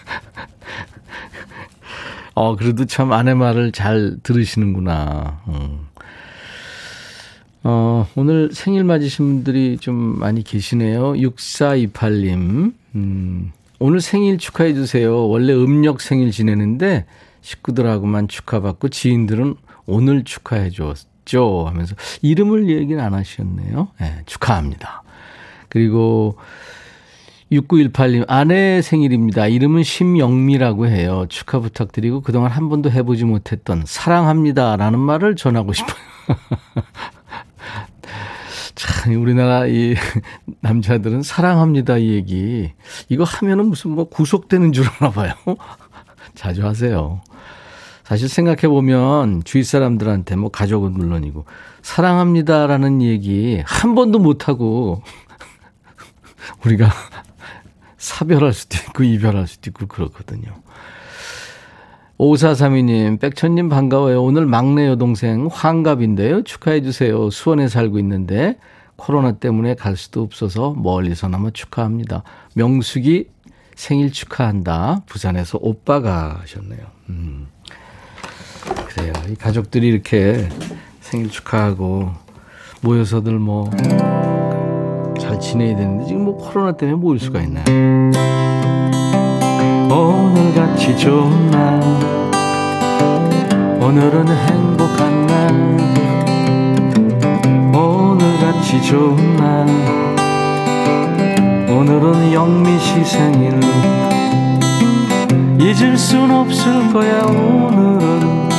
어, 2.35 2.57
그래도 2.57 2.85
참 2.87 3.13
아내 3.13 3.35
말을 3.35 3.73
잘 3.73 4.17
들으시는구나. 4.23 5.43
음. 5.49 5.87
어, 7.65 8.09
오늘 8.17 8.51
생일 8.53 8.85
맞으신 8.85 9.25
분들이 9.25 9.77
좀 9.79 9.95
많이 10.19 10.43
계시네요. 10.43 11.13
6428님. 11.13 12.75
음, 12.95 13.53
오늘 13.79 14.01
생일 14.01 14.39
축하해 14.39 14.75
주세요. 14.75 15.29
원래 15.29 15.53
음력 15.53 16.01
생일 16.01 16.31
지내는데 16.31 17.07
식구들하고만 17.43 18.29
축하받고 18.29 18.89
지인들은 18.89 19.55
오늘 19.87 20.25
축하해 20.25 20.71
줬죠. 20.71 21.67
하면서 21.67 21.95
이름을 22.23 22.69
얘기는 22.69 23.03
안 23.03 23.15
하셨네요. 23.15 23.89
네, 24.01 24.23
축하합니다. 24.27 25.03
그리고 25.69 26.37
6918님, 27.53 28.25
아내 28.29 28.81
생일입니다. 28.81 29.47
이름은 29.47 29.83
심영미라고 29.83 30.87
해요. 30.87 31.27
축하 31.29 31.61
부탁드리고 31.61 32.23
그동안 32.23 32.51
한 32.51 32.71
번도 32.71 32.91
해보지 32.91 33.25
못했던 33.25 33.83
사랑합니다. 33.87 34.77
라는 34.77 34.99
말을 34.99 35.37
전하고 35.37 35.75
싶어요. 35.75 35.97
참, 38.75 39.21
우리나라 39.21 39.67
이 39.67 39.95
남자들은 40.61 41.23
사랑합니다. 41.23 41.99
이 41.99 42.13
얘기. 42.13 42.73
이거 43.11 43.25
하면은 43.25 43.67
무슨 43.67 43.91
뭐 43.91 44.09
구속되는 44.09 44.73
줄 44.73 44.87
아나 44.99 45.11
봐요. 45.11 45.35
자주 46.35 46.67
하세요. 46.67 47.21
사실 48.03 48.29
생각해보면 48.29 49.43
주위 49.45 49.63
사람들한테 49.63 50.37
뭐 50.37 50.51
가족은 50.51 50.93
물론이고 50.93 51.45
사랑합니다라는 51.83 53.03
얘기 53.03 53.63
한 53.65 53.95
번도 53.95 54.19
못하고 54.19 55.03
우리가 56.65 56.91
사별할 58.03 58.53
수도 58.53 58.77
있고 58.79 59.05
이별할 59.05 59.47
수도 59.47 59.71
있고 59.71 59.87
그렇거든요. 59.87 60.51
5432님, 62.19 63.21
백천님 63.21 63.69
반가워요. 63.69 64.23
오늘 64.23 64.45
막내 64.45 64.89
여동생 64.89 65.49
환갑인데요. 65.51 66.43
축하해주세요. 66.43 67.31
수원에 67.31 67.69
살고 67.69 68.01
있는데 68.01 68.59
코로나 68.97 69.33
때문에 69.33 69.77
갈 69.77 69.97
수도 69.97 70.23
없어서 70.23 70.75
멀리서나마 70.77 71.51
축하합니다. 71.51 72.25
명숙이 72.55 73.29
생일 73.77 74.11
축하한다. 74.11 75.03
부산에서 75.07 75.59
오빠가 75.63 76.41
하셨네요. 76.43 76.81
음. 77.09 77.47
그래요. 78.89 79.13
이 79.29 79.37
가족들이 79.37 79.87
이렇게 79.87 80.49
생일 81.01 81.31
축하하고 81.31 82.11
모여서들 82.83 83.39
뭐 83.39 83.71
잘 85.33 85.41
지내야 85.41 85.77
되는데 85.77 86.05
지금 86.05 86.25
뭐 86.25 86.37
코로나 86.37 86.73
때문에 86.73 86.99
모일 86.99 87.19
수가 87.19 87.41
있나요? 87.41 87.65
오늘같이 89.91 90.95
좋은 90.99 91.51
날 91.51 91.81
오늘은 93.81 94.29
행복한 94.29 95.27
날 95.27 95.51
오늘같이 97.75 98.83
좋은 98.83 99.37
날 99.37 99.67
오늘은 101.71 102.33
영미 102.35 102.79
씨 102.79 103.03
생일 103.03 103.59
잊을 105.59 105.97
순 105.97 106.31
없을 106.31 106.93
거야 106.93 107.23
오늘은. 107.23 108.51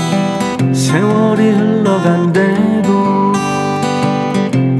세월이 0.73 1.51
흘러간대도 1.51 2.62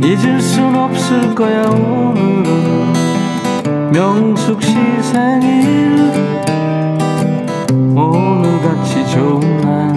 잊을 0.03 0.41
순 0.41 0.75
없을 0.75 1.33
거야 1.33 1.63
오늘은. 1.63 2.93
명숙 3.93 4.62
씨 4.62 4.74
생일. 5.01 6.12
오늘같이 7.95 9.07
좋은 9.12 9.62
날. 9.62 9.93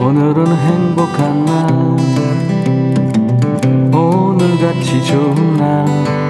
오늘은 0.00 0.46
행복한 0.46 1.44
날. 1.44 1.70
오늘같이 3.94 5.04
좋은 5.04 5.56
날. 5.56 6.20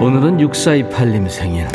오늘은 0.00 0.38
6428님 0.38 1.28
생일 1.28 1.68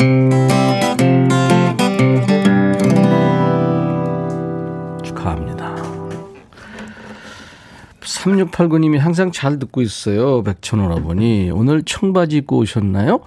3689님이 8.28 8.98
항상 8.98 9.32
잘 9.32 9.58
듣고 9.58 9.82
있어요 9.82 10.42
백천오라버니 10.42 11.50
오늘 11.52 11.82
청바지 11.82 12.38
입고 12.38 12.58
오셨나요? 12.58 13.20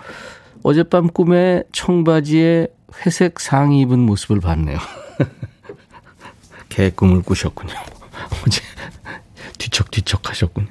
어젯밤 0.63 1.08
꿈에 1.08 1.63
청바지에 1.72 2.67
회색 3.05 3.39
상의 3.39 3.81
입은 3.81 4.00
모습을 4.00 4.39
봤네요 4.39 4.77
개꿈을 6.70 7.22
꾸셨군요 7.24 7.74
어제 8.46 8.62
뒤척뒤척 9.58 10.29
하셨군요 10.29 10.70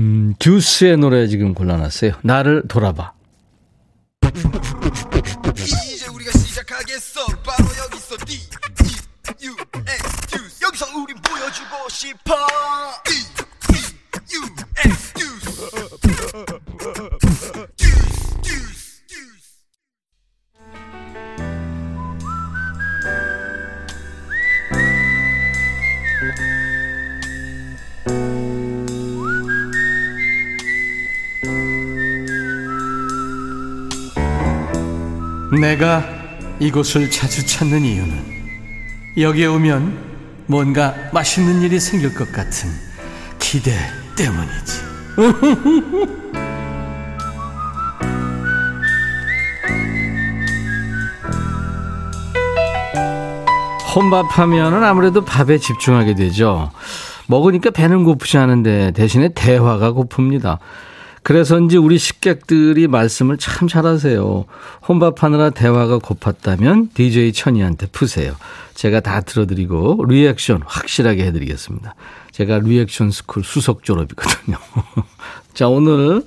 음, 0.00 0.34
듀스의 0.38 0.96
노래 0.96 1.26
지금 1.26 1.52
골라놨어요. 1.52 2.12
나를 2.22 2.62
돌아봐. 2.66 3.12
싶어. 12.00 12.34
내가 35.60 36.02
이곳을 36.58 37.10
자주 37.10 37.44
찾는 37.44 37.84
이유는 37.84 38.30
여기에 39.18 39.46
오면 39.46 40.09
뭔가 40.50 40.94
맛있는 41.12 41.62
일이 41.62 41.78
생길 41.78 42.12
것 42.12 42.32
같은 42.32 42.68
기대 43.38 43.70
때문이지. 44.16 44.80
혼밥하면은 53.94 54.82
아무래도 54.82 55.24
밥에 55.24 55.58
집중하게 55.58 56.14
되죠. 56.16 56.72
먹으니까 57.28 57.70
배는 57.70 58.02
고프지 58.02 58.36
않은데 58.36 58.90
대신에 58.90 59.28
대화가 59.28 59.92
고픕니다. 59.92 60.58
그래서인지 61.22 61.76
우리 61.76 61.98
식객들이 61.98 62.88
말씀을 62.88 63.36
참 63.36 63.68
잘하세요. 63.68 64.44
혼밥하느라 64.88 65.50
대화가 65.50 65.98
고팠다면 65.98 66.94
DJ 66.94 67.32
천이한테 67.32 67.86
푸세요. 67.88 68.34
제가 68.74 69.00
다 69.00 69.20
들어드리고 69.20 70.04
리액션 70.08 70.62
확실하게 70.64 71.26
해드리겠습니다. 71.26 71.94
제가 72.32 72.60
리액션 72.60 73.10
스쿨 73.10 73.44
수석 73.44 73.82
졸업이거든요. 73.84 74.56
자 75.52 75.68
오늘 75.68 76.22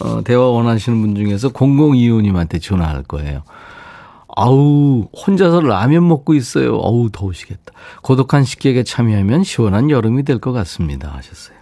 어, 0.00 0.22
대화 0.24 0.46
원하시는 0.46 0.98
분 1.00 1.14
중에서 1.14 1.50
0025님한테 1.50 2.62
전화할 2.62 3.02
거예요. 3.02 3.42
아우 4.34 5.08
혼자서 5.26 5.60
라면 5.60 6.08
먹고 6.08 6.32
있어요. 6.34 6.76
어우 6.76 7.10
더우시겠다. 7.12 7.72
고독한 8.02 8.44
식객에 8.44 8.84
참여하면 8.84 9.44
시원한 9.44 9.90
여름이 9.90 10.22
될 10.22 10.38
것 10.38 10.52
같습니다. 10.52 11.12
하셨어요. 11.14 11.56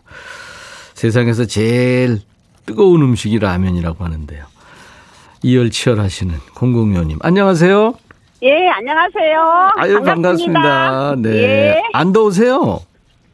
세상에서 0.94 1.44
제일 1.46 2.20
뜨거운 2.68 3.00
음식이 3.00 3.38
라면이라고 3.38 4.04
하는데요. 4.04 4.44
이열치열 5.42 6.00
하시는 6.00 6.34
공공요님 6.54 7.18
안녕하세요. 7.22 7.94
예, 8.42 8.68
안녕하세요. 8.68 9.70
아유 9.76 10.02
반갑습니다. 10.02 10.60
반갑습니다. 10.60 11.14
네. 11.30 11.38
예. 11.38 11.82
안 11.94 12.12
더우세요? 12.12 12.80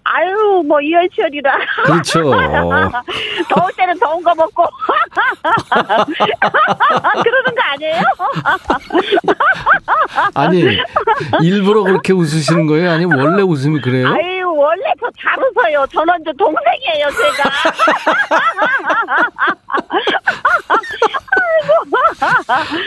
아유, 0.05 0.63
뭐, 0.67 0.81
이열치열이라. 0.81 1.53
그렇죠. 1.87 2.23
더울 3.49 3.73
때는 3.77 3.99
더운 3.99 4.23
거 4.23 4.35
먹고. 4.35 4.65
그러는 7.23 7.55
거 7.55 7.63
아니에요? 7.73 8.03
아니, 10.35 10.79
일부러 11.43 11.83
그렇게 11.85 12.13
웃으시는 12.13 12.67
거예요? 12.67 12.91
아니면 12.93 13.19
원래 13.19 13.43
웃음이 13.43 13.81
그래요? 13.81 14.09
아유, 14.09 14.53
원래 14.55 14.85
더잘 15.01 15.39
웃어요. 15.43 15.87
저는 15.93 16.15
저 16.25 16.33
동생이에요, 16.33 17.09
제가. 17.11 17.51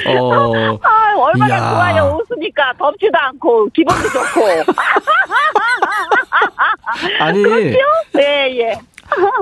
어, 0.08 0.80
아, 0.84 1.16
얼마나 1.18 1.56
야 1.56 1.70
좋아요. 1.70 2.20
웃으니까 2.30 2.74
덥지도 2.78 3.18
않고, 3.18 3.68
기분도 3.74 4.04
좋고. 4.10 4.48
아니. 7.20 7.44
그렇죠? 7.44 7.78
예, 8.20 8.58
예. 8.60 8.74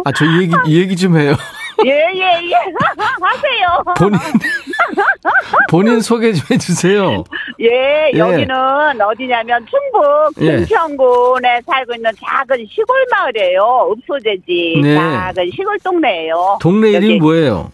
아, 0.03 0.11
저 0.11 0.25
이 0.25 0.41
얘기, 0.41 0.53
이 0.67 0.79
얘기 0.81 0.95
좀 0.95 1.17
해요. 1.17 1.35
예, 1.85 1.91
예, 1.91 2.21
예. 2.21 2.53
하세요. 3.21 3.83
본인, 3.97 4.17
본인 5.69 5.99
소개 6.01 6.31
좀 6.31 6.45
해주세요. 6.49 7.23
예, 7.59 8.11
예, 8.13 8.17
여기는 8.17 8.55
어디냐면 9.01 9.65
충북 9.69 10.35
김평군에 10.35 11.55
예. 11.57 11.61
살고 11.65 11.95
있는 11.95 12.11
작은 12.23 12.65
시골 12.71 13.05
마을이에요. 13.11 13.91
읍소재지. 13.91 14.79
네. 14.83 14.95
작은 14.95 15.49
시골 15.53 15.77
동네예요. 15.79 16.59
동네 16.61 16.91
이름이 16.91 17.19
뭐예요? 17.19 17.71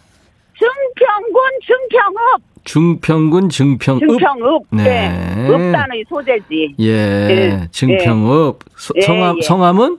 증평군 0.61 1.41
증평읍. 1.65 2.41
중평군 2.63 3.49
증평읍. 3.49 3.99
증평읍. 4.01 4.63
네. 4.69 4.83
네. 5.09 5.47
읍단의 5.49 6.05
소재지. 6.07 6.75
예. 6.79 6.93
네. 7.27 7.67
증평읍. 7.71 8.59
예. 8.97 9.01
성함, 9.01 9.37
예. 9.37 9.41
성함은? 9.41 9.97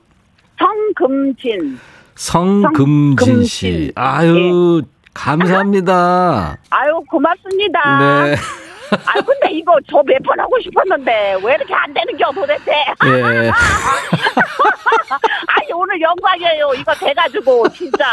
성금진. 0.58 1.80
성금진 2.14 3.42
씨. 3.44 3.90
아유, 3.96 4.82
예. 4.84 4.88
감사합니다. 5.14 6.56
아유, 6.70 7.02
고맙습니다. 7.10 7.98
네. 7.98 8.36
아 8.92 9.12
근데 9.24 9.50
이거 9.56 9.72
저 9.90 10.02
몇 10.02 10.22
번 10.22 10.38
하고 10.38 10.60
싶었는데 10.60 11.38
왜 11.42 11.54
이렇게 11.54 11.72
안 11.72 11.94
되는 11.94 12.14
겨 12.18 12.30
도대체? 12.30 12.70
예. 13.06 13.50
아니 15.48 15.72
오늘 15.74 15.98
영광이에요. 15.98 16.72
이거 16.76 16.92
돼가지고 16.94 17.68
진짜 17.70 18.04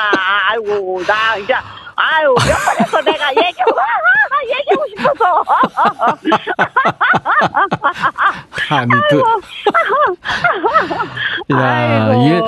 아이고 0.49 1.03
나 1.05 1.35
이제 1.35 1.53
아유, 1.99 2.33
몇 2.33 2.55
번에서 2.65 3.01
내가 3.01 3.29
얘기, 3.31 3.59
얘기하고 4.49 4.85
싶어서. 4.87 5.43
아니, 8.69 8.89
또. 9.11 9.23
야, 11.55 12.13
이게 12.15 12.41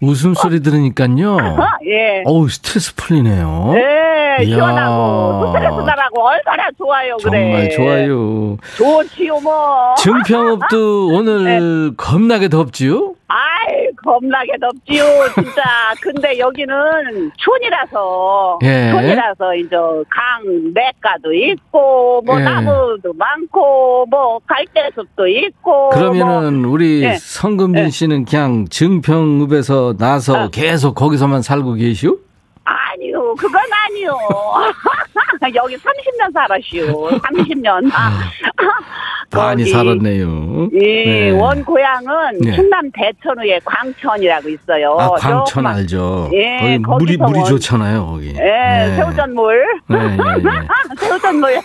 웃음소리 0.00 0.60
들으니까요. 0.62 1.36
예. 1.86 2.22
어우, 2.26 2.48
스트레스 2.48 2.94
풀리네요. 2.94 3.72
네, 3.74 4.44
시원하고, 4.44 5.48
스트레스 5.52 5.80
나라고 5.80 6.22
얼마나 6.28 6.68
좋아요, 6.78 7.16
그래. 7.22 7.70
정말 7.70 7.70
좋아요. 7.70 8.56
좋지요, 8.76 9.40
뭐. 9.40 9.94
증평읍도 9.96 11.08
오늘 11.16 11.44
네. 11.90 11.94
겁나게 11.96 12.48
덥지요? 12.48 13.14
아이, 13.32 13.88
겁나게 14.04 14.52
덥지요, 14.60 15.04
진짜. 15.34 15.62
근데 16.02 16.38
여기는 16.38 17.32
촌이라서, 17.38 18.58
예. 18.62 18.90
촌이라서 18.90 19.54
이제 19.54 19.76
강, 20.10 20.42
냇가도 20.74 21.32
있고, 21.32 22.20
뭐 22.26 22.38
예. 22.38 22.44
나무도 22.44 23.14
많고, 23.14 24.04
뭐 24.10 24.38
갈대숲도 24.46 25.26
있고. 25.28 25.88
그러면은 25.90 26.60
뭐, 26.60 26.72
우리 26.72 27.04
예. 27.04 27.14
성금진 27.14 27.86
예. 27.86 27.88
씨는 27.88 28.26
그냥 28.26 28.66
증평읍에서 28.68 29.96
나서 29.98 30.44
어. 30.44 30.48
계속 30.50 30.94
거기서만 30.94 31.40
살고 31.40 31.74
계시오? 31.74 32.18
아니요, 32.64 33.34
그건 33.36 33.62
아니요. 33.72 34.12
여기 35.54 35.76
30년 35.76 36.32
살았슈. 36.34 37.18
30년. 37.18 37.90
아, 37.92 38.20
많이 39.34 39.64
살았네요. 39.66 40.68
예, 40.74 41.04
네. 41.04 41.30
원 41.30 41.64
고향은 41.64 42.40
네. 42.40 42.52
충남 42.54 42.90
대천후에 42.92 43.60
광천이라고 43.64 44.48
있어요. 44.48 44.96
아, 44.98 45.10
광천 45.10 45.66
알죠. 45.66 46.30
예, 46.32 46.78
거기 46.84 47.04
물이 47.04 47.16
물이 47.16 47.44
좋잖아요, 47.44 48.06
거기. 48.06 48.28
예, 48.28 48.32
네. 48.32 48.96
새우젓물. 48.96 49.64
네, 49.88 49.98
예, 49.98 50.02
예. 50.02 51.06
새우젓물. 51.06 51.60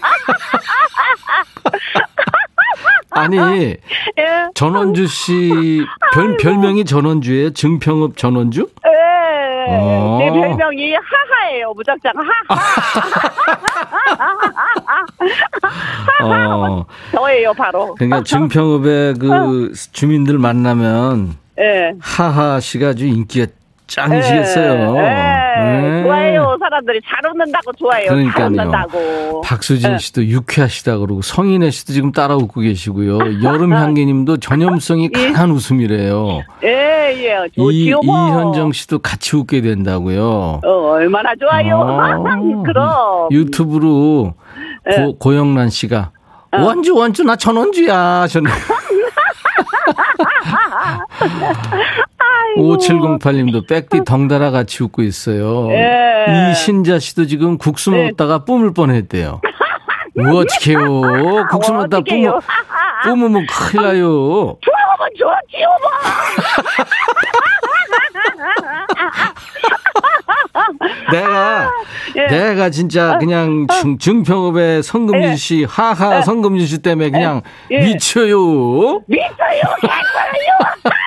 아니 3.11 3.37
예. 3.37 3.79
전원주 4.53 5.07
씨 5.07 5.83
별, 6.13 6.37
별명이 6.37 6.85
전원주예요? 6.85 7.51
증평읍 7.51 8.17
전원주? 8.17 8.69
예. 8.85 9.06
어. 9.69 10.17
제 10.19 10.29
별명이 10.31 10.93
하하예요. 10.95 11.73
무작정 11.73 12.13
하하. 12.15 12.31
어. 16.23 16.85
저예요, 17.11 17.53
바로. 17.53 17.95
그러니까 17.95 18.23
증평읍의 18.23 19.15
그 19.15 19.73
주민들 19.91 20.37
만나면 20.37 21.37
네. 21.55 21.93
하하 21.99 22.59
씨가 22.59 22.89
아주 22.89 23.05
인기가 23.05 23.51
짱이시겠어요. 23.87 24.93
네, 24.93 25.01
네. 25.01 26.03
좋아해요. 26.03 26.57
사람들이 26.59 27.01
잘 27.05 27.31
웃는다고 27.31 27.73
좋아해요. 27.73 28.09
그러니까요. 28.09 28.33
잘 28.33 28.45
웃는다고. 28.47 29.41
박수진 29.41 29.97
씨도 29.97 30.25
유쾌하시다 30.25 30.97
그러고 30.97 31.21
성인혜 31.21 31.71
씨도 31.71 31.93
지금 31.93 32.11
따라 32.11 32.35
웃고 32.35 32.61
계시고요. 32.61 33.17
여름 33.43 33.73
향기 33.73 34.05
님도 34.05 34.37
전염성이 34.37 35.09
예. 35.15 35.31
강한 35.31 35.51
웃음이래요. 35.51 36.41
예, 36.63 36.67
예. 36.67 37.37
이, 37.55 37.85
이현정 37.85 38.73
씨도 38.73 38.99
같이 38.99 39.35
웃게 39.35 39.61
된다고요. 39.61 40.61
어, 40.63 40.69
얼마나 40.91 41.33
좋아요. 41.39 41.77
어, 41.77 42.63
그럼. 42.63 43.31
유튜브로 43.31 44.33
고, 44.95 45.17
고영란 45.17 45.69
씨가 45.69 46.11
어. 46.51 46.61
원주 46.61 46.95
원주 46.95 47.23
나 47.23 47.35
천원주야 47.35 47.95
하셨네요. 47.95 48.53
5708님도 52.57 53.67
백디 53.67 54.03
덩달아 54.05 54.51
같이 54.51 54.83
웃고 54.83 55.03
있어요. 55.03 55.69
예. 55.71 56.51
이신자 56.51 56.99
씨도 56.99 57.27
지금 57.27 57.57
국수 57.57 57.91
네. 57.91 58.07
먹다가 58.07 58.45
뿜을 58.45 58.73
뻔했대요. 58.73 59.41
뭐 60.15 60.41
어떡해요. 60.41 61.47
국수 61.51 61.73
먹다 61.73 61.99
뿜으, 62.01 62.39
뿜으면 63.03 63.45
큰일 63.45 63.83
나요. 63.85 64.57
좋아하면 64.61 65.09
좋았지, 65.17 65.57
오빠. 65.65 65.87
내가 71.11 71.71
예. 72.15 72.27
내가 72.27 72.69
진짜 72.69 73.13
어? 73.13 73.17
그냥 73.17 73.67
중, 73.79 73.97
중평읍의 73.97 74.83
성금진 74.83 75.31
예. 75.31 75.35
씨 75.35 75.63
하하 75.63 76.17
예. 76.17 76.21
성금진 76.21 76.67
씨 76.67 76.79
때문에 76.79 77.09
그냥 77.11 77.41
예. 77.71 77.79
미쳐요. 77.79 79.01
미쳐요. 79.07 79.61
괜찮아요. 79.81 80.97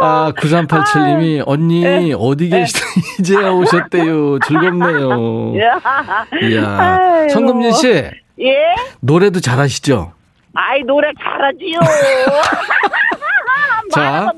아, 0.00 0.32
9387님이 0.36 1.42
언니 1.46 1.84
에. 1.84 2.12
어디 2.16 2.48
계시다 2.48 2.80
이제야 3.20 3.50
오셨대요. 3.50 4.38
즐겁네요. 4.40 5.54
이야. 6.42 7.28
성금진 7.30 7.72
씨. 7.72 7.88
예? 8.40 8.74
노래도 9.00 9.40
잘하시죠? 9.40 10.12
아이, 10.54 10.82
노래 10.82 11.08
잘하지요. 11.20 11.80
자, 13.92 14.32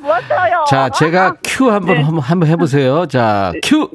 자, 0.69 0.89
제가 0.91 1.37
큐 1.45 1.71
한번 1.71 1.97
네. 1.97 2.03
한번 2.03 2.49
해보세요. 2.49 3.07
자, 3.07 3.53
큐. 3.63 3.89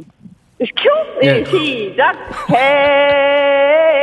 큐? 0.76 0.90
네, 1.22 1.40
예. 1.40 1.46
시작. 1.46 2.16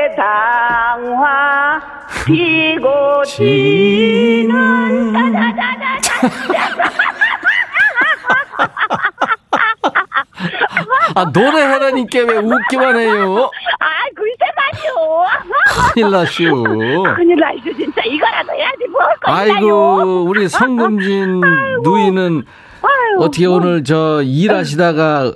해당화 0.09 1.81
피고 2.27 3.23
지는 3.25 4.51
아, 11.15 11.25
노래 11.33 11.63
하라니까 11.63 12.19
왜 12.21 12.37
웃기만 12.39 12.99
해요? 12.99 13.51
아, 13.81 13.87
글쎄 14.15 14.45
말이요. 14.57 15.27
큰일 15.95 16.11
나시오. 16.11 16.63
큰일 17.15 17.37
나시오, 17.37 17.73
진짜. 17.77 18.03
이거라도 18.05 18.53
해야지, 18.53 18.87
뭘 18.91 19.05
아이고, 19.23 20.25
우리 20.25 20.49
성금진 20.49 21.41
누이는 21.83 22.43
아이고, 22.83 23.25
어떻게 23.25 23.47
뭐. 23.47 23.57
오늘 23.57 23.83
저 23.85 24.23
일하시다가 24.23 25.33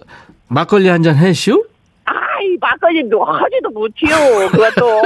막걸리 0.53 0.89
한 0.89 1.03
잔 1.03 1.17
해시오? 1.17 1.63
아이, 2.05 2.57
막걸리도 2.61 3.25
하지도 3.25 3.71
못해요, 3.71 4.49
그것도. 4.51 5.03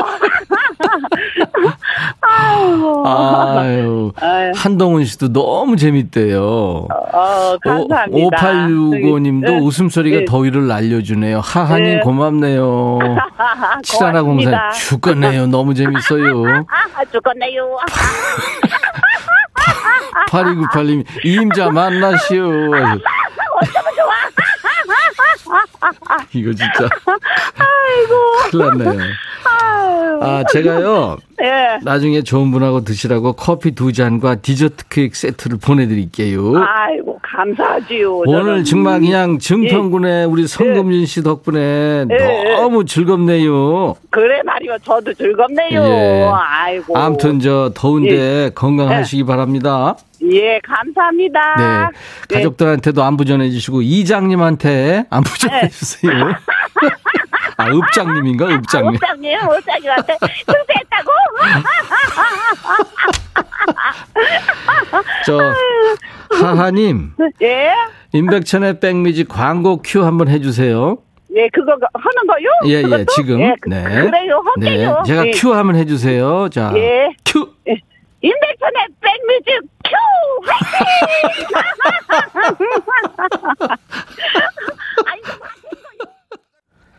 아유. 2.23 4.13
아유. 4.21 4.53
한동훈 4.55 5.05
씨도 5.05 5.33
너무 5.33 5.77
재밌대요. 5.77 6.41
어, 6.91 7.57
감사합니다. 7.63 8.37
5865님도 8.37 9.45
네. 9.47 9.59
웃음소리가 9.59 10.19
네. 10.21 10.25
더위를 10.25 10.67
날려주네요. 10.67 11.41
하하님 11.41 11.85
네. 11.85 12.01
고맙네요. 12.01 12.99
7104 13.85 14.71
죽겠네요. 14.73 15.47
너무 15.47 15.75
재밌어요. 15.75 16.65
죽겠네요. 17.13 17.77
8298님, 20.31 21.05
이임자 21.25 21.71
만나시오. 21.71 22.45
어쩌면 22.47 23.95
좋아. 23.97 24.15
이거 26.33 26.53
진짜. 26.53 26.89
아이고. 27.87 28.15
큰일 28.51 28.85
났네요. 28.85 29.03
아, 30.21 30.43
제가요. 30.51 31.19
예. 31.43 31.79
나중에 31.83 32.23
좋은 32.23 32.51
분하고 32.51 32.83
드시라고 32.85 33.35
커피 33.35 33.73
두 33.73 33.93
잔과 33.93 34.37
디저트 34.37 34.89
케이크 34.89 35.17
세트를 35.17 35.59
보내드릴게요. 35.59 36.55
아이고, 36.57 37.21
감사하지요. 37.23 38.23
오늘 38.27 38.65
정말 38.65 39.01
그냥 39.01 39.39
증평군의 39.39 40.23
예. 40.23 40.25
우리 40.25 40.47
성금진 40.47 41.05
씨 41.05 41.23
덕분에 41.23 42.07
예. 42.11 42.55
너무 42.57 42.87
즐겁네요. 42.87 43.97
그래 44.11 44.43
말이요. 44.45 44.79
저도 44.83 45.13
즐겁네요. 45.13 45.85
예. 45.85 46.31
아이고. 46.33 46.97
아무튼 46.97 47.39
저 47.41 47.71
더운데 47.75 48.47
예. 48.47 48.51
건강하시기 48.55 49.21
예. 49.21 49.27
바랍니다. 49.27 49.97
예, 50.33 50.59
감사합니다. 50.65 51.93
네. 52.31 52.37
가족들한테도 52.37 53.03
안부 53.03 53.27
전해주시고, 53.27 53.83
이장님한테 53.83 55.05
안부 55.11 55.39
전해주세요. 55.39 56.13
아, 57.57 57.69
읍장님인가? 57.71 58.49
읍장님. 58.49 58.89
아, 58.89 58.93
읍장님, 58.95 59.39
읍장님한테 59.39 60.17
승패했다고? 60.45 61.13
저, 65.25 65.39
하하님. 66.45 67.13
예? 67.43 67.73
임백천의 68.13 68.81
백뮤직 68.81 69.25
광고 69.25 69.81
큐 69.83 70.05
한번 70.05 70.29
해주세요. 70.29 70.99
네, 71.29 71.49
그거 71.53 71.73
하는 71.73 72.27
거요? 72.27 72.49
예, 72.67 72.83
예, 72.83 73.05
지금. 73.15 73.41
예, 73.41 73.55
네. 73.67 73.83
그래요, 73.83 74.43
할게요. 74.45 75.03
네. 75.05 75.07
제가 75.07 75.27
예. 75.27 75.31
큐 75.33 75.53
한번 75.53 75.77
해주세요. 75.77 76.49
자, 76.51 76.73
예. 76.77 77.11
큐. 77.25 77.53
예. 77.69 77.79
임백천의 78.23 78.87
백뮤직 79.01 79.61
큐! 79.85 79.95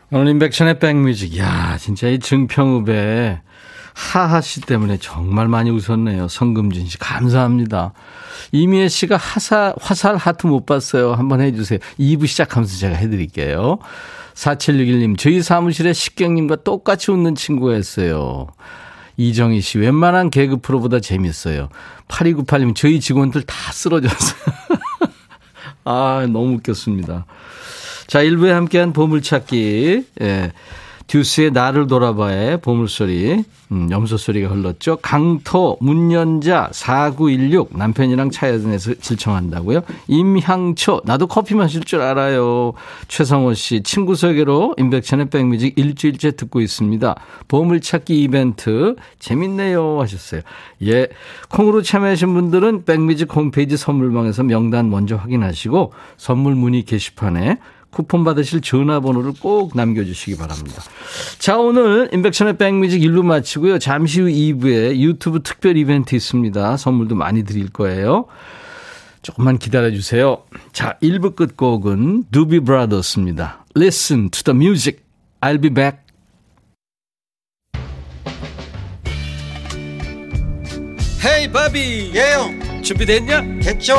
오늘 0.10 0.30
임백천의 0.32 0.80
백뮤직. 0.80 1.38
야 1.38 1.78
진짜 1.78 2.08
이 2.08 2.20
증평읍에 2.20 3.41
하하 3.93 4.41
씨 4.41 4.62
때문에 4.62 4.98
정말 4.98 5.50
많이 5.50 5.70
웃었네요. 5.70 6.30
성금진 6.30 6.88
씨. 6.88 6.98
감사합니다. 6.98 7.93
이미애 8.54 8.88
씨가 8.88 9.17
하사, 9.17 9.74
화살 9.82 10.15
하트 10.15 10.48
못 10.48 10.65
봤어요. 10.65 11.13
한번 11.13 11.41
해주세요. 11.41 11.80
2부 12.00 12.28
시작하면서 12.28 12.78
제가 12.78 12.96
해드릴게요. 12.96 13.80
4761님, 14.36 15.17
저희 15.17 15.41
사무실에 15.41 15.93
식경님과 15.93 16.58
똑같이 16.58 17.12
웃는 17.12 17.36
친구가 17.36 17.76
있어요. 17.76 18.48
이정희 19.17 19.62
씨, 19.62 19.80
웬만한 19.80 20.30
개그 20.30 20.58
프로보다 20.58 21.00
재밌어요. 21.00 21.70
8298님, 22.08 22.76
저희 22.76 23.00
직원들 23.00 23.41
다 23.41 23.72
쓰러졌어요. 23.74 24.39
아, 25.86 26.28
너무 26.32 26.54
웃겼습니다. 26.58 27.26
자, 28.08 28.24
1부에 28.24 28.50
함께한 28.50 28.93
보물찾기. 28.93 30.06
예. 30.22 30.52
듀스의 31.08 31.52
나를 31.52 31.88
돌아봐의 31.88 32.60
보물소리, 32.60 33.43
음, 33.72 33.89
염소소리가 33.89 34.50
흘렀죠. 34.50 34.98
강토, 35.02 35.78
문연자, 35.80 36.70
4916, 36.74 37.78
남편이랑 37.78 38.30
차에서 38.30 38.93
질청한다고요. 39.00 39.82
임향초, 40.08 41.02
나도 41.06 41.28
커피 41.28 41.56
마실 41.56 41.82
줄 41.82 42.02
알아요. 42.02 42.74
최성호 43.08 43.54
씨, 43.54 43.84
친구 43.84 44.15
소개로 44.15 44.76
인백천의 44.78 45.30
백뮤직 45.30 45.78
일주일째 45.78 46.32
듣고 46.32 46.60
있습니다. 46.60 47.15
보물찾기 47.48 48.22
이벤트, 48.22 48.96
재밌네요. 49.20 50.02
하셨어요. 50.02 50.41
예. 50.84 51.08
콩으로 51.50 51.82
참여하신 51.82 52.34
분들은 52.34 52.84
백뮤직 52.84 53.34
홈페이지 53.34 53.78
선물방에서 53.78 54.43
명단 54.43 54.89
먼저 54.89 55.15
확인하시고, 55.15 55.93
선물 56.17 56.56
문의 56.56 56.84
게시판에 56.84 57.60
쿠폰 57.98 58.24
받으실 58.24 58.62
전화번호를 58.62 59.34
꼭 59.42 59.76
남겨주시기 59.76 60.38
바랍니다. 60.38 60.84
자, 61.40 61.58
오늘 61.58 62.10
인백션의 62.14 62.58
백뮤직 62.60 63.02
일로 63.02 63.24
마치고요. 63.24 63.80
잠시 63.80 64.22
후 64.22 64.28
2부에 64.28 64.98
유튜브 64.98 65.42
특별 65.42 65.78
이벤트 65.78 66.14
있습니다. 66.14 66.78
선물도 66.78 67.16
많이 67.16 67.44
드릴 67.44 67.70
거예요. 67.70 68.26
조금만 69.24 69.58
기다려주세요. 69.58 70.44
자, 70.74 71.00
1부 71.02 71.36
끝곡은 71.36 72.26
두비 72.32 72.60
브라더스입니다. 72.60 73.66
Listen 73.76 74.30
to 74.30 74.44
the 74.44 74.56
music. 74.56 75.00
I'll 75.42 75.60
be 75.60 75.72
back. 75.72 75.98
헤이 81.26 81.52
바비 81.52 82.12
예영 82.14 82.84
준비됐냐? 82.84 83.42
됐죠 83.64 83.96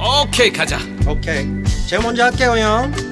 오케이 0.00 0.50
가자 0.50 0.78
오케이 1.06 1.44
제가 1.88 2.02
먼저 2.02 2.24
할게요 2.24 2.52
형 2.56 3.11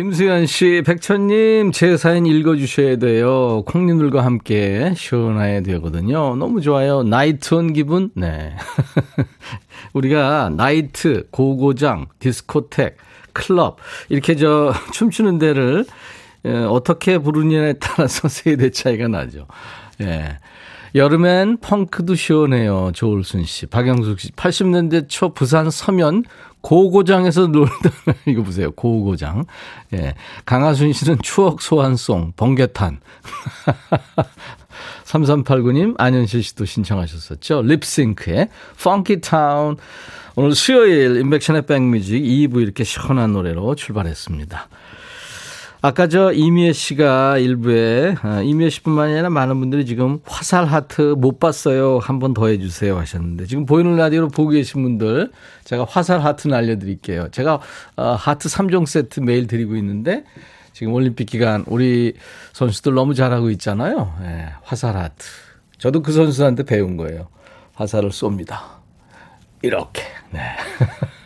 김수현 0.00 0.46
씨, 0.46 0.82
백천님, 0.86 1.72
제 1.72 1.98
사연 1.98 2.24
읽어주셔야 2.24 2.96
돼요. 2.96 3.62
콩님들과 3.66 4.24
함께 4.24 4.94
시원해야 4.96 5.60
되거든요. 5.60 6.36
너무 6.36 6.62
좋아요. 6.62 7.02
나이트 7.02 7.54
온 7.54 7.74
기분? 7.74 8.10
네. 8.14 8.56
우리가 9.92 10.52
나이트, 10.56 11.28
고고장, 11.30 12.06
디스코텍, 12.18 12.96
클럽, 13.34 13.76
이렇게 14.08 14.36
저 14.36 14.72
춤추는 14.94 15.38
데를 15.38 15.84
예, 16.46 16.50
어떻게 16.50 17.18
부르느냐에 17.18 17.74
따라서 17.74 18.26
세대 18.32 18.70
차이가 18.70 19.06
나죠. 19.06 19.46
예. 20.00 20.38
여름엔 20.94 21.58
펑크도 21.58 22.14
시원해요. 22.14 22.90
조울순 22.94 23.44
씨. 23.44 23.66
박영숙 23.66 24.20
씨. 24.20 24.32
80년대 24.32 25.08
초 25.08 25.32
부산 25.32 25.70
서면 25.70 26.24
고고장에서 26.62 27.46
놀다 27.46 27.90
이거 28.26 28.42
보세요. 28.42 28.70
고고장. 28.72 29.46
예. 29.94 30.14
강하순 30.44 30.92
씨는 30.92 31.18
추억 31.22 31.62
소환송 31.62 32.32
번개탄. 32.36 33.00
3389님 35.04 35.94
안현실 35.98 36.42
씨도 36.42 36.64
신청하셨었죠. 36.64 37.62
Lipps 37.62 38.05
Inc의 38.05 38.48
Funky 38.82 39.20
Town. 39.20 39.76
오늘 40.36 40.54
수요일 40.54 41.16
임백천의 41.16 41.66
백뮤직 41.66 42.22
2부 42.22 42.62
이렇게 42.62 42.84
시원한 42.84 43.32
노래로 43.32 43.74
출발했습니다. 43.74 44.68
아까 45.82 46.08
저 46.08 46.30
이미애 46.32 46.74
씨가 46.74 47.38
일부에 47.38 48.14
아, 48.20 48.42
이미애 48.42 48.68
씨뿐만 48.68 49.10
아니라 49.12 49.30
많은 49.30 49.58
분들이 49.60 49.86
지금 49.86 50.20
화살 50.26 50.66
하트 50.66 51.14
못 51.16 51.38
봤어요. 51.40 51.98
한 51.98 52.18
번 52.18 52.34
더 52.34 52.48
해주세요 52.48 52.98
하셨는데 52.98 53.46
지금 53.46 53.64
보이는 53.64 53.96
라디오로 53.96 54.28
보고 54.28 54.50
계신 54.50 54.82
분들 54.82 55.30
제가 55.64 55.86
화살 55.88 56.20
하트 56.20 56.48
날려드릴게요. 56.48 57.28
제가 57.30 57.60
어, 57.96 58.12
하트 58.12 58.48
3종 58.50 58.84
세트 58.84 59.20
매일 59.20 59.46
드리고 59.46 59.74
있는데 59.76 60.24
지금 60.74 60.92
올림픽 60.92 61.24
기간 61.24 61.64
우리 61.66 62.12
선수들 62.52 62.92
너무 62.92 63.14
잘하고 63.14 63.48
있잖아요. 63.52 64.14
네, 64.20 64.48
화살 64.62 64.96
하트. 64.98 65.24
저도 65.78 66.02
그 66.02 66.12
선수한테 66.12 66.64
배운 66.64 66.98
거예요. 66.98 67.28
화살을 67.74 68.10
쏩니다. 68.10 68.58
이렇게. 69.62 70.02
네. 70.30 70.40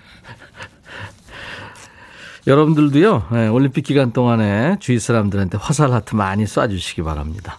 여러분들도요, 2.46 3.22
네, 3.32 3.48
올림픽 3.48 3.82
기간 3.84 4.12
동안에 4.12 4.76
주위 4.80 4.98
사람들한테 4.98 5.58
화살 5.58 5.92
하트 5.92 6.14
많이 6.14 6.44
쏴주시기 6.44 7.04
바랍니다. 7.04 7.58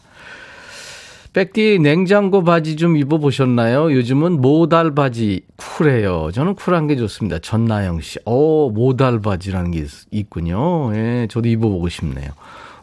백디 1.34 1.80
냉장고 1.82 2.46
바지 2.46 2.78
좀 2.78 2.96
입어보셨나요? 2.96 3.92
요즘은 3.92 4.40
모달 4.40 4.96
바지 4.96 5.42
쿨해요. 5.58 6.30
저는 6.34 6.56
쿨한 6.56 6.88
게 6.88 6.96
좋습니다. 6.96 7.40
전나영 7.40 8.00
씨. 8.00 8.20
오, 8.26 8.70
모달 8.70 9.20
바지라는 9.20 9.72
게 9.72 9.86
있 10.12 10.30
군요. 10.30 10.96
예, 10.96 11.28
저도 11.30 11.50
입어보고 11.50 11.90
싶네요. 11.90 12.30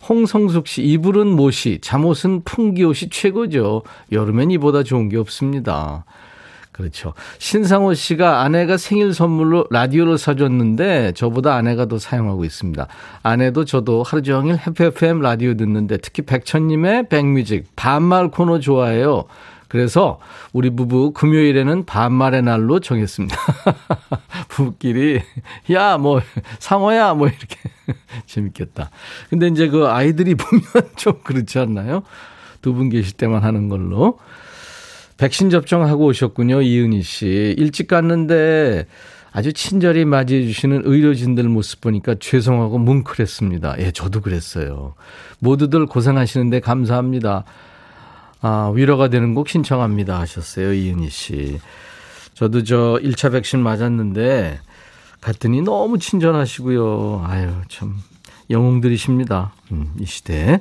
홍성숙 0.06 0.66
씨, 0.66 0.82
이불은 0.82 1.28
못이, 1.28 1.78
잠옷은 1.80 2.42
풍기옷이 2.44 3.08
최고죠. 3.10 3.84
여름엔 4.10 4.50
이보다 4.50 4.82
좋은 4.82 5.08
게 5.08 5.16
없습니다. 5.16 6.04
그렇죠. 6.72 7.12
신상호 7.38 7.92
씨가 7.92 8.40
아내가 8.40 8.78
생일 8.78 9.12
선물로 9.12 9.66
라디오를 9.70 10.16
사줬는데 10.16 11.12
저보다 11.12 11.54
아내가 11.54 11.84
더 11.86 11.98
사용하고 11.98 12.44
있습니다. 12.46 12.86
아내도 13.22 13.64
저도 13.66 14.02
하루 14.02 14.22
종일 14.22 14.56
해피 14.56 14.84
FM 14.84 15.20
라디오 15.20 15.54
듣는데 15.54 15.98
특히 15.98 16.22
백천님의 16.22 17.08
백뮤직 17.10 17.66
반말 17.76 18.28
코너 18.30 18.58
좋아해요. 18.58 19.24
그래서 19.68 20.18
우리 20.52 20.68
부부 20.70 21.12
금요일에는 21.12 21.84
반말의 21.86 22.42
날로 22.42 22.80
정했습니다. 22.80 23.36
부부끼리 24.48 25.20
야 25.70 25.96
뭐 25.98 26.20
상호야 26.58 27.14
뭐 27.14 27.28
이렇게 27.28 27.56
재밌겠다. 28.26 28.90
근데 29.30 29.48
이제 29.48 29.68
그 29.68 29.86
아이들이 29.88 30.34
보면 30.36 30.62
좀 30.96 31.14
그렇지 31.22 31.58
않나요? 31.58 32.02
두 32.62 32.72
분 32.74 32.88
계실 32.90 33.14
때만 33.16 33.42
하는 33.42 33.68
걸로. 33.68 34.18
백신 35.16 35.50
접종하고 35.50 36.06
오셨군요. 36.06 36.62
이은희 36.62 37.02
씨. 37.02 37.54
일찍 37.56 37.88
갔는데 37.88 38.86
아주 39.32 39.52
친절히 39.52 40.04
맞이해 40.04 40.46
주시는 40.46 40.82
의료진들 40.84 41.44
모습 41.44 41.80
보니까 41.80 42.14
죄송하고 42.20 42.78
뭉클했습니다. 42.78 43.76
예, 43.78 43.90
저도 43.90 44.20
그랬어요. 44.20 44.94
모두들 45.38 45.86
고생하시는데 45.86 46.60
감사합니다. 46.60 47.44
아, 48.42 48.72
위로가 48.74 49.08
되는 49.08 49.34
곡 49.34 49.48
신청합니다 49.48 50.18
하셨어요. 50.20 50.74
이은희 50.74 51.08
씨. 51.08 51.60
저도 52.34 52.64
저 52.64 52.98
1차 53.02 53.32
백신 53.32 53.60
맞았는데 53.60 54.58
갔더니 55.20 55.62
너무 55.62 55.98
친절하시고요. 55.98 57.24
아유, 57.24 57.52
참 57.68 57.94
영웅들이십니다. 58.50 59.52
음, 59.70 59.92
이 59.98 60.04
시대에. 60.04 60.60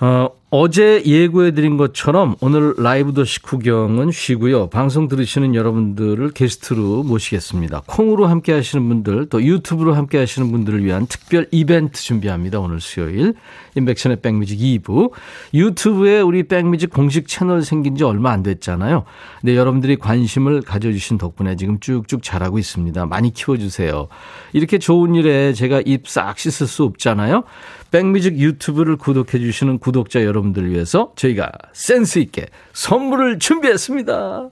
어, 0.00 0.28
어제 0.48 1.02
예고해드린 1.04 1.76
것처럼 1.76 2.36
오늘 2.40 2.72
라이브 2.78 3.12
더시 3.12 3.42
구경은 3.42 4.12
쉬고요. 4.12 4.68
방송 4.68 5.08
들으시는 5.08 5.54
여러분들을 5.54 6.30
게스트로 6.30 7.02
모시겠습니다. 7.02 7.82
콩으로 7.86 8.26
함께 8.26 8.52
하시는 8.52 8.86
분들, 8.88 9.26
또 9.28 9.42
유튜브로 9.42 9.94
함께 9.94 10.18
하시는 10.18 10.50
분들을 10.52 10.84
위한 10.84 11.06
특별 11.06 11.48
이벤트 11.50 12.00
준비합니다. 12.00 12.60
오늘 12.60 12.80
수요일. 12.80 13.34
인백션의 13.74 14.20
백뮤직 14.20 14.58
2부. 14.58 15.10
유튜브에 15.52 16.20
우리 16.20 16.44
백뮤직 16.44 16.90
공식 16.90 17.26
채널 17.26 17.62
생긴 17.62 17.96
지 17.96 18.04
얼마 18.04 18.30
안 18.30 18.42
됐잖아요. 18.42 19.04
근데 19.40 19.56
여러분들이 19.56 19.96
관심을 19.96 20.62
가져주신 20.62 21.18
덕분에 21.18 21.56
지금 21.56 21.80
쭉쭉 21.80 22.22
자라고 22.22 22.58
있습니다. 22.58 23.04
많이 23.06 23.32
키워주세요. 23.32 24.08
이렇게 24.52 24.78
좋은 24.78 25.14
일에 25.14 25.52
제가 25.52 25.82
입 25.84 26.06
싹 26.06 26.38
씻을 26.38 26.68
수 26.68 26.84
없잖아요. 26.84 27.42
백뮤직 27.90 28.38
유튜브를 28.38 28.96
구독해 28.96 29.38
주시는 29.38 29.78
구독자 29.78 30.24
여러분들을 30.24 30.70
위해서 30.70 31.12
저희가 31.16 31.50
센스 31.72 32.18
있게 32.18 32.46
선물을 32.72 33.38
준비했습니다. 33.38 34.48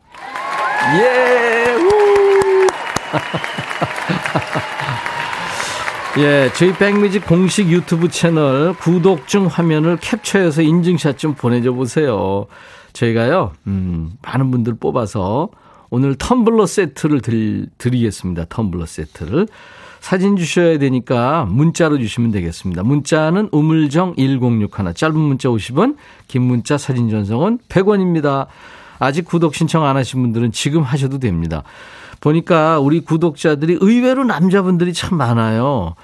예. 0.98 1.64
예, 6.16 6.48
저희 6.54 6.72
백뮤직 6.72 7.26
공식 7.26 7.68
유튜브 7.70 8.08
채널 8.08 8.72
구독 8.74 9.26
중 9.26 9.46
화면을 9.46 9.96
캡처해서 9.96 10.62
인증샷 10.62 11.18
좀 11.18 11.34
보내줘 11.34 11.72
보세요. 11.72 12.46
저희가요, 12.92 13.52
음, 13.66 14.12
많은 14.22 14.52
분들 14.52 14.76
뽑아서 14.78 15.48
오늘 15.90 16.14
텀블러 16.14 16.66
세트를 16.66 17.20
드리, 17.20 17.66
드리겠습니다. 17.78 18.44
텀블러 18.44 18.86
세트를. 18.86 19.48
사진 20.04 20.36
주셔야 20.36 20.76
되니까 20.76 21.46
문자로 21.46 21.96
주시면 21.96 22.30
되겠습니다. 22.30 22.82
문자는 22.82 23.48
우물정 23.52 24.16
1061 24.18 24.92
짧은 24.94 25.18
문자 25.18 25.48
50원 25.48 25.96
긴 26.28 26.42
문자 26.42 26.76
사진 26.76 27.08
전송은 27.08 27.60
100원입니다. 27.70 28.48
아직 28.98 29.24
구독 29.24 29.54
신청 29.54 29.86
안 29.86 29.96
하신 29.96 30.20
분들은 30.20 30.52
지금 30.52 30.82
하셔도 30.82 31.18
됩니다. 31.18 31.62
보니까 32.20 32.80
우리 32.80 33.00
구독자들이 33.00 33.78
의외로 33.80 34.24
남자분들이 34.24 34.92
참 34.92 35.16
많아요. 35.16 35.94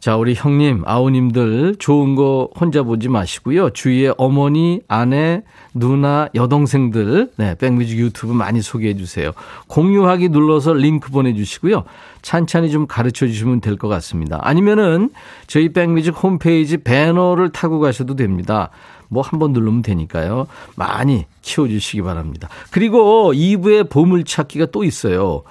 자, 0.00 0.16
우리 0.16 0.34
형님, 0.34 0.84
아우님들 0.86 1.76
좋은 1.80 2.14
거 2.14 2.48
혼자 2.58 2.84
보지 2.84 3.08
마시고요. 3.08 3.70
주위에 3.70 4.12
어머니, 4.16 4.80
아내, 4.86 5.42
누나, 5.74 6.28
여동생들, 6.36 7.32
네, 7.36 7.56
백뮤직 7.56 7.98
유튜브 7.98 8.32
많이 8.32 8.62
소개해 8.62 8.94
주세요. 8.96 9.32
공유하기 9.66 10.28
눌러서 10.28 10.74
링크 10.74 11.10
보내주시고요. 11.10 11.82
찬찬히 12.22 12.70
좀 12.70 12.86
가르쳐 12.86 13.26
주시면 13.26 13.60
될 13.60 13.76
것 13.76 13.88
같습니다. 13.88 14.38
아니면은 14.42 15.10
저희 15.48 15.72
백뮤직 15.72 16.14
홈페이지 16.22 16.76
배너를 16.78 17.50
타고 17.50 17.80
가셔도 17.80 18.14
됩니다. 18.14 18.70
뭐 19.08 19.22
한 19.22 19.38
번 19.40 19.52
누르면 19.52 19.82
되니까요. 19.82 20.46
많이 20.76 21.24
키워주시기 21.42 22.02
바랍니다. 22.02 22.48
그리고 22.70 23.32
2부에 23.32 23.88
보물찾기가 23.88 24.66
또 24.66 24.84
있어요. 24.84 25.42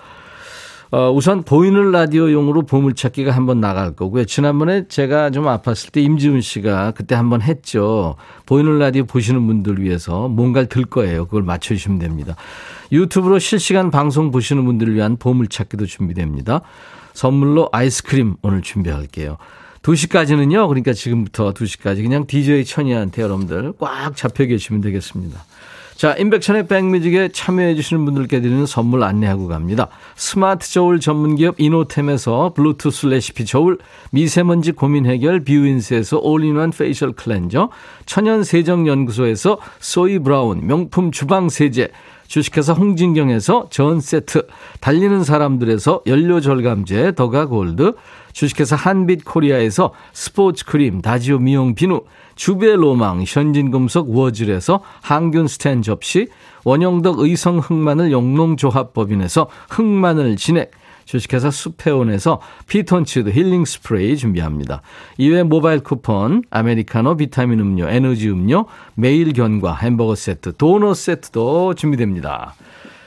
어, 0.89 1.11
우선 1.11 1.43
보이는 1.43 1.91
라디오용으로 1.91 2.61
보물찾기가 2.63 3.31
한번 3.31 3.59
나갈 3.59 3.93
거고요. 3.93 4.23
지난번에 4.25 4.87
제가 4.87 5.31
좀 5.31 5.43
아팠을 5.45 5.91
때 5.91 6.01
임지훈 6.01 6.39
씨가 6.39 6.91
그때 6.91 7.13
한번 7.15 7.41
했죠. 7.41 8.15
보이는 8.45 8.79
라디오 8.79 9.03
보시는 9.03 9.45
분들 9.47 9.81
위해서 9.81 10.29
뭔가를 10.29 10.69
들 10.69 10.85
거예요. 10.85 11.25
그걸 11.25 11.43
맞춰주시면 11.43 11.99
됩니다. 11.99 12.35
유튜브로 12.91 13.39
실시간 13.39 13.91
방송 13.91 14.31
보시는 14.31 14.63
분들을 14.63 14.93
위한 14.93 15.17
보물찾기도 15.17 15.85
준비됩니다. 15.85 16.61
선물로 17.13 17.69
아이스크림 17.73 18.35
오늘 18.41 18.61
준비할게요. 18.61 19.37
2시까지는요. 19.81 20.67
그러니까 20.67 20.93
지금부터 20.93 21.53
2시까지 21.53 22.03
그냥 22.03 22.27
DJ 22.27 22.63
천이한테 22.63 23.21
여러분들 23.21 23.73
꽉 23.79 24.15
잡혀 24.15 24.45
계시면 24.45 24.81
되겠습니다. 24.81 25.43
자, 25.97 26.13
임백천의 26.13 26.67
백뮤직에 26.67 27.29
참여해 27.29 27.73
주시는 27.73 28.05
분들께 28.05 28.39
드리는 28.39 28.67
선물 28.67 29.01
안내하고 29.01 29.47
갑니다. 29.47 29.87
스마트 30.15 30.71
저울 30.71 30.99
전문기업 30.99 31.55
이노템에서 31.57 32.53
블루투스 32.55 33.07
레시피 33.07 33.45
저울, 33.45 33.79
미세먼지 34.11 34.73
고민 34.73 35.07
해결 35.07 35.43
뷰인스에서 35.43 36.19
올인원 36.19 36.69
페이셜 36.69 37.13
클렌저, 37.13 37.71
천연 38.05 38.43
세정 38.43 38.87
연구소에서 38.87 39.57
소이 39.79 40.19
브라운 40.19 40.67
명품 40.67 41.09
주방 41.09 41.49
세제, 41.49 41.89
주식회사 42.27 42.73
홍진경에서 42.73 43.67
전 43.69 43.99
세트, 43.99 44.47
달리는 44.79 45.23
사람들에서 45.23 46.01
연료 46.07 46.39
절감제 46.41 47.13
더가 47.15 47.47
골드, 47.47 47.93
주식회사 48.33 48.75
한빛 48.75 49.25
코리아에서 49.25 49.93
스포츠 50.13 50.65
크림 50.65 51.01
다지오 51.01 51.39
미용 51.39 51.73
비누, 51.73 52.01
주베로망 52.35 53.23
현진금속 53.25 54.15
워즐에서 54.15 54.81
항균 55.01 55.47
스텐 55.47 55.81
접시, 55.81 56.27
원형덕 56.63 57.19
의성 57.19 57.59
흑마늘 57.59 58.11
영농조합법인에서 58.11 59.47
흑마늘 59.69 60.35
진액, 60.35 60.71
주식회사 61.07 61.49
수페온에서 61.49 62.41
피톤치드 62.67 63.29
힐링 63.29 63.65
스프레이 63.65 64.17
준비합니다. 64.17 64.81
이외 65.17 65.41
모바일 65.43 65.79
쿠폰, 65.79 66.43
아메리카노 66.49 67.15
비타민 67.15 67.61
음료, 67.61 67.87
에너지 67.87 68.29
음료, 68.29 68.65
매일 68.93 69.31
견과, 69.33 69.73
햄버거 69.75 70.15
세트, 70.15 70.57
도넛 70.57 70.97
세트도 70.97 71.75
준비됩니다. 71.75 72.55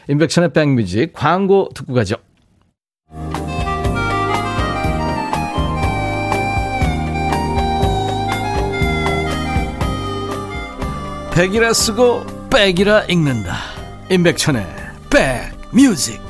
임백천의 0.09 0.53
백뮤직 0.53 1.13
광고 1.13 1.69
듣고 1.75 1.93
가죠. 1.95 2.17
백이라 11.35 11.73
쓰고 11.73 12.49
백이라 12.51 13.05
읽는다. 13.05 13.55
임백천의 14.11 14.67
백뮤직. 15.11 16.30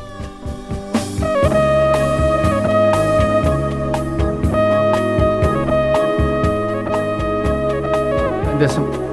됐습니다. 8.60 9.10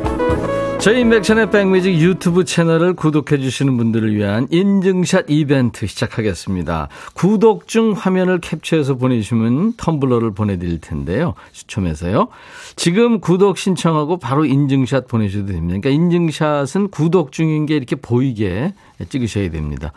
저희 0.79 1.01
인백션의 1.01 1.49
백뮤직 1.49 1.95
유튜브 1.99 2.45
채널을 2.45 2.93
구독해 2.93 3.39
주시는 3.39 3.77
분들을 3.77 4.15
위한 4.15 4.47
인증샷 4.51 5.25
이벤트 5.27 5.87
시작하겠습니다. 5.87 6.87
구독 7.13 7.67
중 7.67 7.93
화면을 7.93 8.39
캡처해서 8.39 8.95
보내주시면 8.95 9.73
텀블러를 9.73 10.35
보내드릴 10.35 10.79
텐데요. 10.79 11.33
추첨해서요. 11.51 12.27
지금 12.75 13.19
구독 13.19 13.57
신청하고 13.57 14.17
바로 14.17 14.45
인증샷 14.45 15.07
보내셔도 15.07 15.47
됩니다. 15.47 15.79
그러니까 15.81 15.89
인증샷은 15.89 16.89
구독 16.89 17.31
중인 17.31 17.65
게 17.65 17.75
이렇게 17.75 17.95
보이게 17.95 18.73
찍으셔야 19.09 19.49
됩니다. 19.49 19.91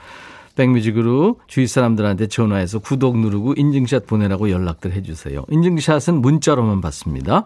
백뮤직으로 0.56 1.36
주위 1.46 1.66
사람들한테 1.66 2.26
전화해서 2.26 2.78
구독 2.78 3.18
누르고 3.18 3.54
인증샷 3.56 4.06
보내라고 4.06 4.50
연락들 4.50 4.92
해주세요. 4.92 5.44
인증샷은 5.50 6.16
문자로만 6.16 6.80
받습니다. 6.80 7.44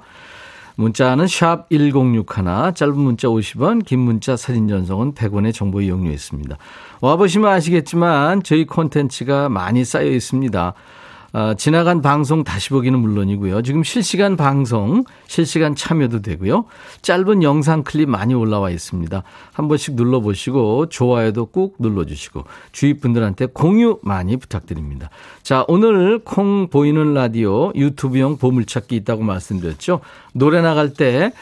문자는 0.76 1.26
샵 1.28 1.68
1061, 1.70 2.74
짧은 2.74 2.98
문자 2.98 3.28
50원, 3.28 3.84
긴 3.84 4.00
문자 4.00 4.36
사진 4.36 4.66
전송은 4.66 5.14
100원의 5.14 5.54
정보 5.54 5.80
이용료 5.80 6.10
있습니다. 6.10 6.56
와보시면 7.00 7.50
아시겠지만 7.50 8.42
저희 8.42 8.66
콘텐츠가 8.66 9.48
많이 9.48 9.84
쌓여 9.84 10.08
있습니다. 10.08 10.74
어, 11.34 11.52
지나간 11.54 12.00
방송 12.00 12.44
다시 12.44 12.70
보기는 12.70 12.96
물론이고요. 12.96 13.62
지금 13.62 13.82
실시간 13.82 14.36
방송, 14.36 15.02
실시간 15.26 15.74
참여도 15.74 16.22
되고요. 16.22 16.66
짧은 17.02 17.42
영상 17.42 17.82
클립 17.82 18.08
많이 18.08 18.34
올라와 18.34 18.70
있습니다. 18.70 19.24
한 19.52 19.68
번씩 19.68 19.96
눌러보시고 19.96 20.90
좋아요도 20.90 21.46
꾹 21.46 21.74
눌러주시고 21.80 22.44
주위 22.70 22.94
분들한테 22.94 23.46
공유 23.46 23.98
많이 24.02 24.36
부탁드립니다. 24.36 25.10
자, 25.42 25.64
오늘 25.66 26.20
콩 26.20 26.68
보이는 26.68 27.14
라디오 27.14 27.72
유튜브용 27.74 28.38
보물찾기 28.38 28.94
있다고 28.94 29.24
말씀드렸죠. 29.24 30.00
노래 30.34 30.62
나갈 30.62 30.94
때 30.94 31.32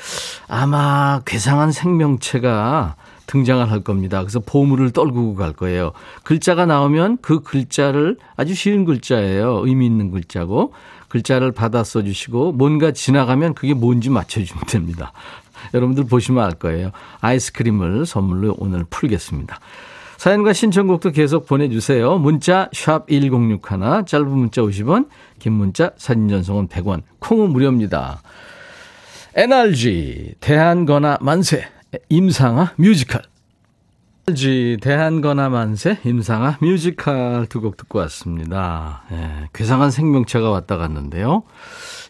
아마 0.48 1.20
괴상한 1.26 1.70
생명체가 1.70 2.96
등장을 3.26 3.70
할 3.70 3.80
겁니다. 3.80 4.20
그래서 4.20 4.40
보물을 4.40 4.90
떨구고 4.90 5.34
갈 5.34 5.52
거예요. 5.52 5.92
글자가 6.22 6.66
나오면 6.66 7.18
그 7.22 7.40
글자를 7.40 8.16
아주 8.36 8.54
쉬운 8.54 8.84
글자예요. 8.84 9.62
의미 9.64 9.86
있는 9.86 10.10
글자고 10.10 10.72
글자를 11.08 11.52
받아 11.52 11.84
써주시고 11.84 12.52
뭔가 12.52 12.92
지나가면 12.92 13.54
그게 13.54 13.74
뭔지 13.74 14.10
맞춰주면 14.10 14.64
됩니다. 14.66 15.12
여러분들 15.74 16.04
보시면 16.04 16.42
알 16.42 16.52
거예요. 16.52 16.90
아이스크림을 17.20 18.06
선물로 18.06 18.56
오늘 18.58 18.84
풀겠습니다. 18.88 19.60
사연과 20.16 20.52
신청곡도 20.52 21.10
계속 21.10 21.46
보내주세요. 21.46 22.16
문자 22.18 22.68
1061, 22.72 23.58
짧은 24.06 24.28
문자 24.28 24.62
50원, 24.62 25.08
긴 25.40 25.54
문자 25.54 25.90
사진 25.96 26.28
전송은 26.28 26.68
100원, 26.68 27.02
콩은 27.18 27.50
무료입니다. 27.50 28.22
NRG 29.34 30.34
대한거나 30.40 31.18
만세 31.20 31.66
임상아 32.08 32.72
뮤지컬. 32.76 33.22
지 34.36 34.78
대한거나 34.80 35.48
만세 35.48 35.98
임상아 36.04 36.58
뮤지컬 36.62 37.46
두 37.48 37.60
곡 37.60 37.76
듣고 37.76 37.98
왔습니다. 38.00 39.02
예, 39.10 39.48
괴상한 39.52 39.90
생명체가 39.90 40.48
왔다 40.48 40.76
갔는데요. 40.76 41.42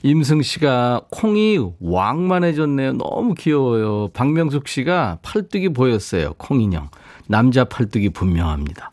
임승 0.03 0.43
씨가 0.43 1.03
콩이 1.11 1.59
왕만해졌네요. 1.81 2.93
너무 2.95 3.35
귀여워요. 3.35 4.09
박명숙 4.09 4.69
씨가 4.69 5.19
팔뚝이 5.23 5.71
보였어요. 5.71 6.35
콩 6.37 6.61
인형. 6.61 6.91
남자 7.29 7.65
팔뚝이 7.65 8.11
분명합니다. 8.11 8.91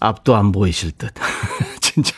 앞도 0.00 0.34
안 0.34 0.50
보이실 0.50 0.90
듯. 0.92 1.12
진짜 1.80 2.14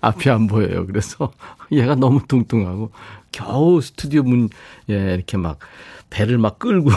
앞이 0.00 0.30
안 0.30 0.46
보여요. 0.46 0.86
그래서 0.86 1.32
얘가 1.72 1.96
너무 1.96 2.20
뚱뚱하고 2.28 2.92
겨우 3.32 3.80
스튜디오 3.80 4.22
문, 4.22 4.48
예, 4.88 5.14
이렇게 5.14 5.36
막 5.36 5.58
배를 6.10 6.38
막 6.38 6.58
끌고 6.58 6.90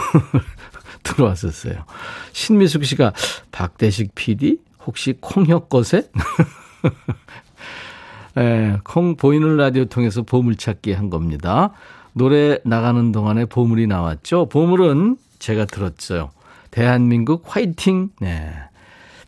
들어왔었어요. 1.02 1.84
신미숙 2.32 2.84
씨가 2.84 3.12
박대식 3.52 4.14
PD? 4.14 4.58
혹시 4.86 5.14
콩혁거세? 5.20 6.10
예, 8.38 8.78
콩 8.84 9.16
보이는 9.16 9.56
라디오 9.56 9.86
통해서 9.86 10.22
보물찾기 10.22 10.92
한 10.92 11.10
겁니다. 11.10 11.72
노래 12.12 12.58
나가는 12.64 13.12
동안에 13.12 13.46
보물이 13.46 13.86
나왔죠. 13.86 14.48
보물은 14.48 15.16
제가 15.38 15.64
들었어요. 15.64 16.30
대한민국 16.70 17.44
화이팅! 17.46 18.10
네. 18.20 18.52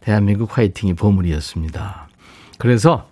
대한민국 0.00 0.56
화이팅이 0.56 0.94
보물이었습니다. 0.94 2.08
그래서 2.58 3.08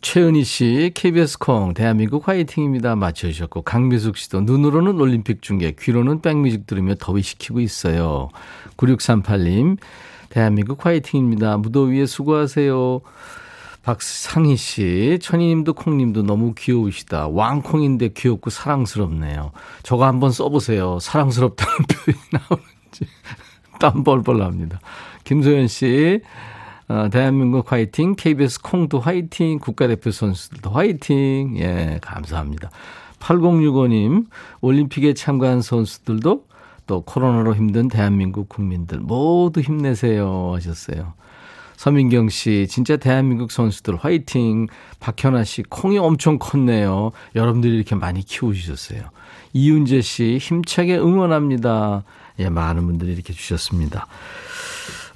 최은희 0.00 0.44
씨, 0.44 0.92
KBS 0.94 1.38
콩, 1.38 1.74
대한민국 1.74 2.28
화이팅입니다. 2.28 2.94
맞춰주셨고, 2.94 3.62
강미숙 3.62 4.16
씨도 4.16 4.42
눈으로는 4.42 5.00
올림픽 5.00 5.42
중계, 5.42 5.72
귀로는 5.72 6.20
백뮤직 6.22 6.66
들으며 6.66 6.94
더위 6.94 7.22
식히고 7.22 7.60
있어요. 7.60 8.28
9638님, 8.76 9.76
대한민국 10.30 10.86
화이팅입니다. 10.86 11.56
무더위에 11.58 12.06
수고하세요. 12.06 13.00
박상희 13.82 14.56
씨, 14.56 15.18
천희님도 15.20 15.72
콩님도 15.72 16.22
너무 16.22 16.54
귀여우시다. 16.56 17.28
왕콩인데 17.28 18.08
귀엽고 18.08 18.50
사랑스럽네요. 18.50 19.50
저거 19.82 20.06
한번 20.06 20.30
써보세요. 20.30 20.98
사랑스럽다는 21.00 21.72
표현이 21.88 22.22
나오는지. 22.30 23.06
땀 23.80 24.04
벌벌 24.04 24.38
납니다. 24.38 24.78
김소연 25.24 25.68
씨, 25.68 26.20
어, 26.88 27.08
대한민국 27.10 27.70
화이팅, 27.70 28.16
KBS 28.16 28.62
콩도 28.62 29.00
화이팅, 29.00 29.58
국가대표 29.58 30.10
선수들도 30.10 30.70
화이팅. 30.70 31.58
예, 31.58 31.98
감사합니다. 32.00 32.70
8065님, 33.20 34.26
올림픽에 34.62 35.12
참가한 35.12 35.60
선수들도 35.60 36.46
또 36.86 37.02
코로나로 37.02 37.54
힘든 37.54 37.88
대한민국 37.88 38.48
국민들 38.48 38.98
모두 39.00 39.60
힘내세요 39.60 40.52
하셨어요. 40.54 41.12
서민경 41.76 42.30
씨, 42.30 42.66
진짜 42.68 42.96
대한민국 42.96 43.52
선수들 43.52 43.96
화이팅. 43.96 44.66
박현아 44.98 45.44
씨, 45.44 45.62
콩이 45.62 45.98
엄청 45.98 46.38
컸네요. 46.38 47.12
여러분들이 47.36 47.76
이렇게 47.76 47.94
많이 47.94 48.22
키우셨어요. 48.22 49.02
이윤재 49.52 50.00
씨, 50.00 50.38
힘차게 50.38 50.96
응원합니다. 50.98 52.02
예, 52.38 52.48
많은 52.48 52.86
분들이 52.86 53.12
이렇게 53.12 53.32
주셨습니다. 53.32 54.06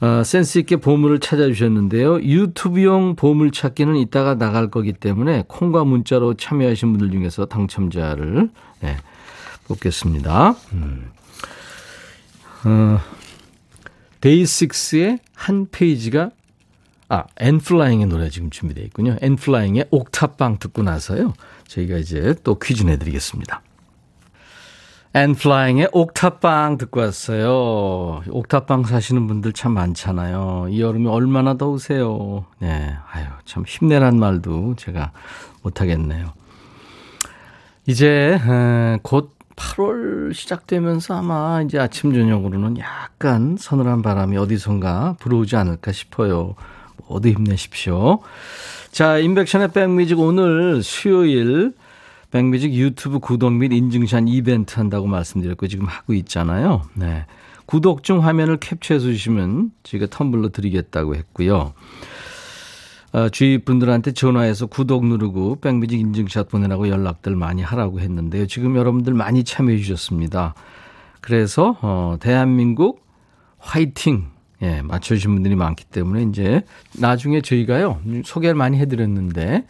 어, 0.02 0.24
센스 0.24 0.58
있게 0.58 0.76
보물을 0.76 1.20
찾아주셨는데요. 1.20 2.22
유튜브용 2.22 3.14
보물 3.14 3.52
찾기는 3.52 3.94
이따가 3.96 4.34
나갈 4.34 4.68
거기 4.68 4.92
때문에 4.92 5.44
콩과 5.46 5.84
문자로 5.84 6.34
참여하신 6.34 6.90
분들 6.92 7.12
중에서 7.12 7.46
당첨자를 7.46 8.50
네, 8.80 8.96
뽑겠습니다. 9.68 10.56
음. 10.72 11.08
어, 12.64 13.00
데이식스의 14.20 15.20
한 15.34 15.68
페이지가 15.70 16.30
아, 17.08 17.24
엔플라잉의 17.38 18.06
노래 18.06 18.28
지금 18.28 18.50
준비되어 18.50 18.84
있군요. 18.86 19.16
엔플라잉의 19.20 19.86
옥탑방 19.90 20.58
듣고 20.58 20.82
나서요. 20.82 21.32
저희가 21.68 21.98
이제 21.98 22.34
또 22.42 22.58
퀴즈 22.58 22.82
내드리겠습니다. 22.82 23.62
엔플라잉의 25.14 25.90
옥탑방 25.92 26.78
듣고 26.78 27.00
왔어요. 27.00 28.22
옥탑방 28.30 28.84
사시는 28.84 29.26
분들 29.26 29.52
참 29.52 29.72
많잖아요. 29.72 30.68
이 30.70 30.80
여름이 30.80 31.06
얼마나 31.06 31.58
더우세요. 31.58 32.46
네. 32.58 32.96
아유, 33.12 33.26
참 33.44 33.64
힘내란 33.66 34.18
말도 34.18 34.76
제가 34.76 35.12
못하겠네요. 35.62 36.32
이제, 37.86 38.40
곧 39.02 39.34
8월 39.56 40.32
시작되면서 40.32 41.18
아마 41.18 41.60
이제 41.60 41.78
아침, 41.78 42.14
저녁으로는 42.14 42.78
약간 42.78 43.56
서늘한 43.58 44.00
바람이 44.00 44.38
어디선가 44.38 45.16
불어오지 45.20 45.56
않을까 45.56 45.92
싶어요. 45.92 46.54
모두 47.06 47.28
힘내십시오. 47.28 48.20
자, 48.90 49.18
인백션의 49.18 49.72
백뮤직 49.72 50.18
오늘 50.18 50.82
수요일 50.82 51.74
백뮤직 52.32 52.72
유튜브 52.72 53.18
구독 53.20 53.52
및 53.52 53.72
인증샷 53.72 54.24
이벤트 54.26 54.76
한다고 54.76 55.06
말씀드렸고 55.06 55.68
지금 55.68 55.84
하고 55.84 56.14
있잖아요. 56.14 56.82
네. 56.94 57.26
구독 57.66 58.02
중 58.02 58.24
화면을 58.24 58.56
캡처해서 58.56 59.06
주시면 59.06 59.70
저희가 59.82 60.06
텀블러 60.06 60.50
드리겠다고 60.50 61.14
했고요. 61.14 61.74
어, 63.12 63.28
주위 63.28 63.58
분들한테 63.58 64.12
전화해서 64.12 64.64
구독 64.66 65.04
누르고 65.06 65.60
백뮤직 65.60 66.00
인증샷 66.00 66.48
보내라고 66.48 66.88
연락들 66.88 67.36
많이 67.36 67.60
하라고 67.60 68.00
했는데요. 68.00 68.46
지금 68.46 68.76
여러분들 68.76 69.12
많이 69.12 69.44
참여해 69.44 69.76
주셨습니다. 69.76 70.54
그래서 71.20 71.76
어, 71.82 72.16
대한민국 72.18 73.04
화이팅 73.58 74.30
예, 74.62 74.80
맞춰주신 74.80 75.34
분들이 75.34 75.54
많기 75.54 75.84
때문에 75.84 76.22
이제 76.22 76.62
나중에 76.98 77.42
저희가요 77.42 78.00
소개를 78.24 78.54
많이 78.54 78.78
해드렸는데 78.78 79.66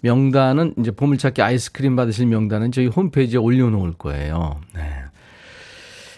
명단은 0.00 0.74
이제 0.78 0.90
보물찾기 0.90 1.42
아이스크림 1.42 1.96
받으실 1.96 2.26
명단은 2.26 2.72
저희 2.72 2.86
홈페이지에 2.86 3.38
올려놓을 3.38 3.94
거예요. 3.94 4.60
네. 4.74 4.82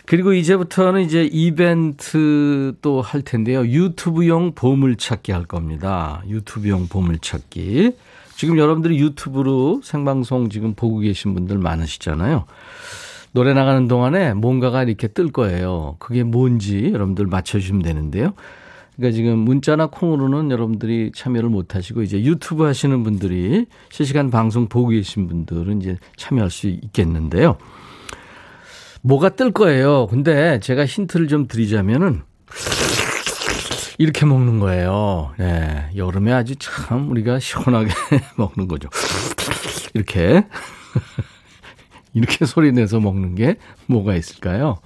그리고 0.07 0.33
이제부터는 0.33 1.03
이제 1.03 1.29
이벤트 1.33 2.75
또 2.83 3.01
할 3.01 3.23
텐데요. 3.23 3.67
유튜브용 3.67 4.53
보물찾기 4.55 5.33
할 5.33 5.45
겁니다. 5.45 6.23
유튜브용 6.29 6.89
보물찾기. 6.89 7.93
지금 8.37 8.59
여러분들이 8.59 8.99
유튜브로 8.99 9.81
생방송 9.85 10.49
지금 10.51 10.75
보고 10.75 10.99
계신 10.99 11.35
분들 11.35 11.59
많으시잖아요. 11.59 12.45
노래 13.33 13.55
나가는 13.55 13.89
동안에 13.89 14.35
뭔가가 14.35 14.83
이렇게 14.83 15.09
뜰 15.09 15.31
거예요. 15.33 15.97
그게 15.99 16.23
뭔지 16.23 16.91
여러분들 16.93 17.27
맞춰주시면 17.27 17.83
되는데요. 17.83 18.35
그러니까 18.97 19.17
지금 19.17 19.39
문자나 19.39 19.87
콩으로는 19.87 20.51
여러분들이 20.51 21.13
참여를 21.15 21.49
못 21.49 21.75
하시고 21.75 22.03
이제 22.03 22.23
유튜브 22.23 22.65
하시는 22.65 23.03
분들이 23.03 23.67
실시간 23.91 24.31
방송 24.31 24.69
보고 24.69 24.89
계신 24.89 25.27
분들은 25.29 25.81
이제 25.81 25.99
참여할 26.17 26.51
수 26.51 26.69
있겠는데요. 26.69 27.57
뭐가 29.03 29.31
뜰 29.31 29.51
거예요. 29.53 30.07
근데 30.09 30.61
제가 30.61 30.87
힌트를 30.87 31.29
좀 31.29 31.49
드리자면은 31.49 32.23
이렇게 33.99 34.27
먹는 34.27 34.59
거예요. 34.59 35.33
네. 35.39 35.91
여름에 35.97 36.33
아주 36.33 36.57
참 36.57 37.11
우리가 37.11 37.39
시원하게 37.39 37.91
먹는 38.37 38.69
거죠. 38.69 38.89
이렇게. 39.95 40.47
이렇게 42.15 42.45
소리 42.45 42.73
내서 42.73 43.01
먹는 43.01 43.35
게 43.35 43.57
뭐가 43.87 44.15
있을까요? 44.17 44.77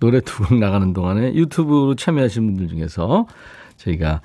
노래 0.00 0.20
두 0.20 0.44
곡 0.44 0.58
나가는 0.58 0.92
동안에 0.92 1.34
유튜브로 1.34 1.94
참여하신 1.96 2.46
분들 2.46 2.68
중에서 2.68 3.26
저희가 3.76 4.20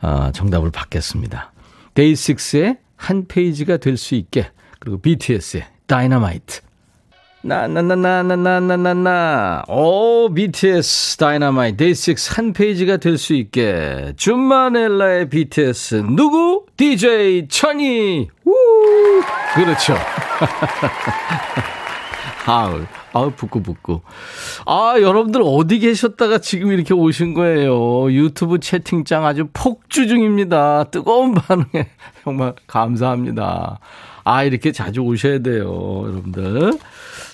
아, 0.00 0.30
정답을 0.32 0.70
받겠습니다. 0.70 1.52
데이식스의 1.94 2.78
한 2.96 3.26
페이지가 3.26 3.78
될 3.78 3.96
수 3.96 4.14
있게 4.14 4.50
그리고 4.80 4.98
BTS의 5.00 5.64
다이너마이트 5.86 6.60
나나나나나나나나. 7.42 9.62
오 9.68 10.28
BTS 10.34 11.16
다이너마이트 11.16 11.76
데이식스 11.76 12.34
한 12.34 12.52
페이지가 12.52 12.96
될 12.98 13.16
수 13.16 13.34
있게. 13.34 14.12
준마넬라의 14.16 15.28
BTS 15.28 16.02
누구? 16.16 16.66
DJ 16.76 17.46
천이. 17.48 18.28
우! 18.44 18.52
그렇죠 19.54 19.94
아우, 22.48 22.80
아우, 23.12 23.30
부끄부끄. 23.30 23.98
아, 24.64 24.94
여러분들 24.98 25.42
어디 25.44 25.78
계셨다가 25.80 26.38
지금 26.38 26.72
이렇게 26.72 26.94
오신 26.94 27.34
거예요. 27.34 28.10
유튜브 28.10 28.58
채팅창 28.58 29.26
아주 29.26 29.48
폭주 29.52 30.08
중입니다. 30.08 30.84
뜨거운 30.84 31.34
반응에 31.36 31.90
정말 32.24 32.54
감사합니다. 32.66 33.80
아, 34.24 34.44
이렇게 34.44 34.72
자주 34.72 35.00
오셔야 35.02 35.40
돼요, 35.40 36.04
여러분들. 36.06 36.78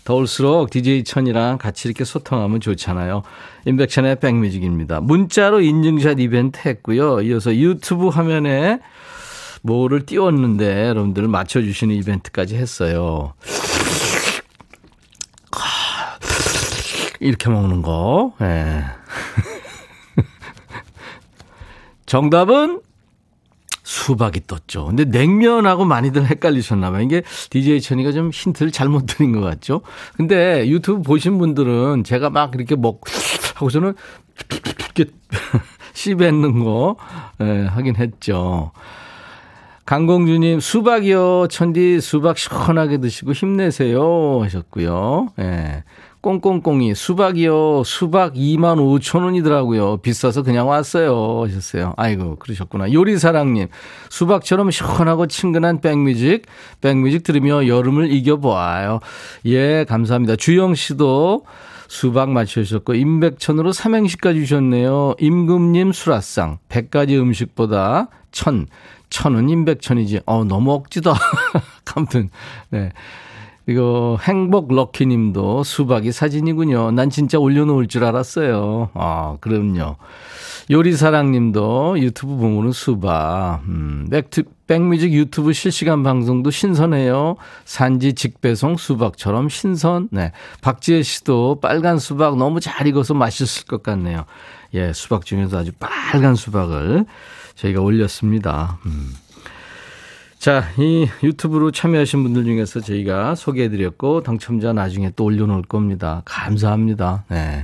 더울수록 0.04 0.70
DJ 0.70 1.04
천이랑 1.04 1.58
같이 1.58 1.86
이렇게 1.86 2.04
소통하면 2.04 2.58
좋잖아요. 2.58 3.22
인백천의 3.66 4.18
백뮤직입니다. 4.18 5.00
문자로 5.00 5.60
인증샷 5.60 6.18
이벤트 6.18 6.68
했고요. 6.68 7.22
이어서 7.22 7.54
유튜브 7.54 8.08
화면에 8.08 8.80
뭐를 9.62 10.04
띄웠는데 10.04 10.88
여러분들 10.88 11.26
맞춰주시는 11.28 11.94
이벤트까지 11.94 12.56
했어요. 12.56 13.32
이렇게 17.24 17.48
먹는 17.48 17.80
거. 17.80 18.34
예. 18.42 18.84
정답은 22.04 22.82
수박이 23.82 24.46
떴죠. 24.46 24.84
근데 24.86 25.04
냉면하고 25.06 25.86
많이들 25.86 26.26
헷갈리셨나 26.26 26.90
봐요. 26.90 27.02
이게 27.02 27.22
DJ 27.48 27.80
천이가 27.80 28.12
좀 28.12 28.30
힌트를 28.30 28.72
잘못 28.72 29.06
드린 29.06 29.32
것 29.32 29.40
같죠? 29.40 29.80
근데 30.16 30.68
유튜브 30.68 31.02
보신 31.02 31.38
분들은 31.38 32.04
제가 32.04 32.28
막 32.28 32.54
이렇게 32.54 32.76
먹, 32.76 33.00
하고서는 33.54 33.94
이렇게 34.78 35.10
씹뱉는 35.94 36.62
거, 36.62 36.96
예, 37.40 37.64
하긴 37.66 37.96
했죠. 37.96 38.72
강공주님, 39.86 40.60
수박이요. 40.60 41.48
천디 41.48 42.00
수박 42.00 42.36
시원하게 42.36 42.98
드시고 42.98 43.32
힘내세요. 43.32 44.42
하셨고요. 44.42 45.28
예. 45.40 45.84
꽁꽁꽁이 46.24 46.94
수박이요. 46.94 47.82
수박 47.84 48.32
2만 48.32 48.78
5천 48.78 49.24
원이더라고요. 49.24 49.98
비싸서 49.98 50.42
그냥 50.42 50.66
왔어요. 50.68 51.42
하셨어요. 51.44 51.92
아이고, 51.98 52.36
그러셨구나. 52.36 52.94
요리사랑님, 52.94 53.68
수박처럼 54.08 54.70
시원하고 54.70 55.26
친근한 55.26 55.82
백뮤직. 55.82 56.46
백뮤직 56.80 57.24
들으며 57.24 57.66
여름을 57.66 58.10
이겨보아요. 58.10 59.00
예, 59.44 59.84
감사합니다. 59.86 60.36
주영 60.36 60.74
씨도 60.74 61.44
수박 61.88 62.30
맞춰주셨고, 62.30 62.94
임백천으로 62.94 63.72
삼행시까지 63.72 64.40
주셨네요. 64.40 65.16
임금님 65.18 65.92
수라상. 65.92 66.56
100가지 66.70 67.20
음식보다 67.20 68.08
천. 68.32 68.66
천은 69.10 69.50
임백천이지. 69.50 70.20
어, 70.24 70.42
너무 70.44 70.72
억지다. 70.72 71.12
아무튼, 71.94 72.30
네. 72.70 72.92
이거 73.66 74.18
행복 74.22 74.74
럭키님도 74.74 75.64
수박이 75.64 76.12
사진이군요. 76.12 76.90
난 76.90 77.08
진짜 77.08 77.38
올려놓을 77.38 77.88
줄 77.88 78.04
알았어요. 78.04 78.90
아, 78.94 79.36
그럼요. 79.40 79.96
요리사랑님도 80.70 81.98
유튜브 82.00 82.36
보면은 82.36 82.72
수박. 82.72 83.60
음, 83.68 84.06
백투, 84.10 84.44
백뮤직 84.66 85.12
유튜브 85.12 85.52
실시간 85.52 86.02
방송도 86.02 86.50
신선해요. 86.50 87.36
산지 87.64 88.14
직배송 88.14 88.76
수박처럼 88.76 89.48
신선. 89.48 90.08
네. 90.10 90.32
박지혜 90.62 91.02
씨도 91.02 91.60
빨간 91.60 91.98
수박 91.98 92.36
너무 92.36 92.60
잘 92.60 92.86
익어서 92.86 93.14
맛있을 93.14 93.66
것 93.66 93.82
같네요. 93.82 94.24
예, 94.74 94.92
수박 94.92 95.24
중에서 95.26 95.58
아주 95.58 95.72
빨간 95.78 96.34
수박을 96.34 97.04
저희가 97.54 97.80
올렸습니다. 97.80 98.78
음. 98.86 99.14
자, 100.44 100.64
이 100.76 101.08
유튜브로 101.22 101.70
참여하신 101.70 102.22
분들 102.22 102.44
중에서 102.44 102.80
저희가 102.80 103.34
소개해드렸고, 103.34 104.22
당첨자 104.24 104.74
나중에 104.74 105.10
또 105.16 105.24
올려놓을 105.24 105.62
겁니다. 105.62 106.20
감사합니다. 106.26 107.24
네. 107.30 107.62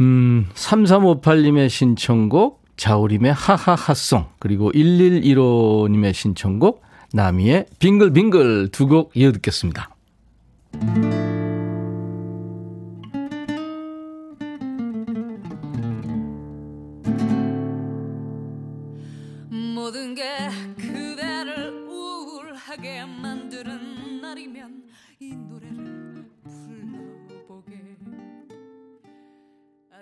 음, 0.00 0.48
3358님의 0.54 1.68
신청곡, 1.68 2.64
자우림의 2.76 3.32
하하하송, 3.32 4.24
그리고 4.40 4.72
1115님의 4.72 6.14
신청곡, 6.14 6.82
나미의 7.12 7.66
빙글빙글 7.78 8.70
두 8.72 8.88
곡 8.88 9.12
이어 9.14 9.30
듣겠습니다. 9.30 9.88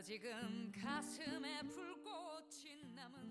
아직은 0.09 0.30
가슴에 0.72 1.61
불꽃이 1.68 2.80
남은 2.96 3.28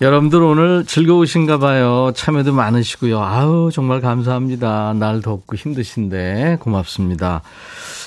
여러분들 0.00 0.40
오늘 0.40 0.86
즐거우신가 0.86 1.58
봐요. 1.58 2.10
참여도 2.16 2.54
많으시고요. 2.54 3.20
아우, 3.20 3.70
정말 3.70 4.00
감사합니다. 4.00 4.94
날 4.94 5.20
덥고 5.20 5.56
힘드신데 5.56 6.56
고맙습니다. 6.60 7.42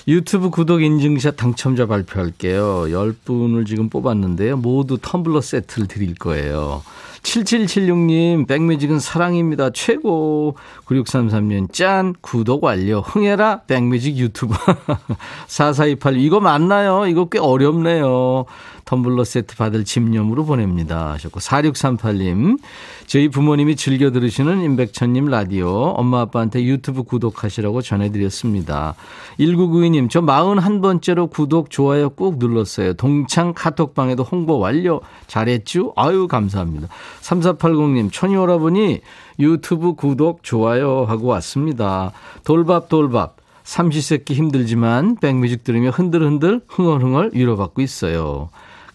유튜브 0.08 0.50
구독 0.50 0.82
인증샷 0.82 1.38
당첨자 1.38 1.86
발표할게요. 1.86 2.86
10분을 2.86 3.68
지금 3.68 3.90
뽑았는데요. 3.90 4.58
모두 4.58 4.98
텀블러 4.98 5.40
세트를 5.40 5.88
드릴 5.88 6.16
거예요. 6.16 6.82
7776님, 7.24 8.48
백뮤직은 8.48 9.00
사랑입니다. 9.00 9.70
최고. 9.72 10.56
9633님, 10.86 11.72
짠. 11.72 12.16
구독 12.22 12.64
완료. 12.64 13.02
흥해라. 13.02 13.62
백뮤직 13.68 14.18
유튜브. 14.18 14.56
4428, 15.48 16.18
이거 16.18 16.40
맞나요? 16.40 17.06
이거 17.08 17.26
꽤 17.30 17.40
어렵네요. 17.40 18.46
텀블러 18.86 19.26
세트 19.26 19.56
받을 19.56 19.86
집념으로 19.86 20.46
보냅니다. 20.46 21.12
하셨고, 21.12 21.40
4638님, 21.40 22.60
저희 23.08 23.30
부모님이 23.30 23.76
즐겨 23.76 24.12
들으시는 24.12 24.62
임백천님 24.62 25.26
라디오, 25.26 25.70
엄마 25.70 26.22
아빠한테 26.22 26.64
유튜브 26.64 27.04
구독하시라고 27.04 27.82
전해드렸습니다. 27.82 28.96
1992님, 29.40 30.10
저 30.10 30.22
41번째로 30.22 31.30
구독, 31.30 31.70
좋아요 31.70 32.10
꾹 32.10 32.38
눌렀어요. 32.38 32.94
동창 32.94 33.54
카톡방에도 33.54 34.24
홍보 34.24 34.60
완료. 34.60 35.02
잘했죠? 35.28 35.94
아유, 35.96 36.28
감사합니다. 36.28 36.88
3480님, 37.22 38.12
천이 38.12 38.36
오라버니 38.36 39.02
유튜브 39.40 39.94
구독, 39.94 40.44
좋아요 40.44 41.06
하고 41.06 41.28
왔습니다. 41.28 42.12
돌밥, 42.44 42.90
돌밥. 42.90 43.38
삼시세끼 43.64 44.34
힘들지만 44.34 45.18
백뮤직 45.18 45.64
들으며 45.64 45.92
흔들흔들 45.92 46.62
흥얼흥얼 46.68 47.32
위로받고 47.34 47.82
있어요. 47.82 48.50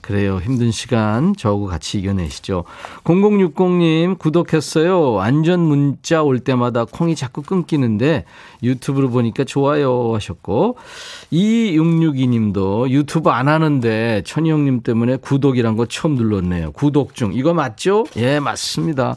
그래요. 0.06 0.38
힘든 0.38 0.70
시간 0.70 1.34
저하고 1.34 1.66
같이 1.66 1.98
이겨내시죠. 1.98 2.62
0060님 3.02 4.20
구독했어요. 4.20 5.20
안전 5.20 5.58
문자 5.58 6.22
올 6.22 6.38
때마다 6.38 6.84
콩이 6.84 7.16
자꾸 7.16 7.42
끊기는데 7.42 8.24
유튜브로 8.62 9.10
보니까 9.10 9.42
좋아요 9.42 10.14
하셨고 10.14 10.76
2662님도 11.32 12.88
유튜브 12.90 13.30
안 13.30 13.48
하는데 13.48 14.22
천희 14.24 14.48
형님 14.48 14.82
때문에 14.84 15.16
구독이란 15.16 15.76
거 15.76 15.86
처음 15.86 16.14
눌렀네요. 16.14 16.70
구독 16.70 17.16
중. 17.16 17.32
이거 17.34 17.52
맞죠? 17.52 18.06
예, 18.16 18.38
맞습니다. 18.38 19.16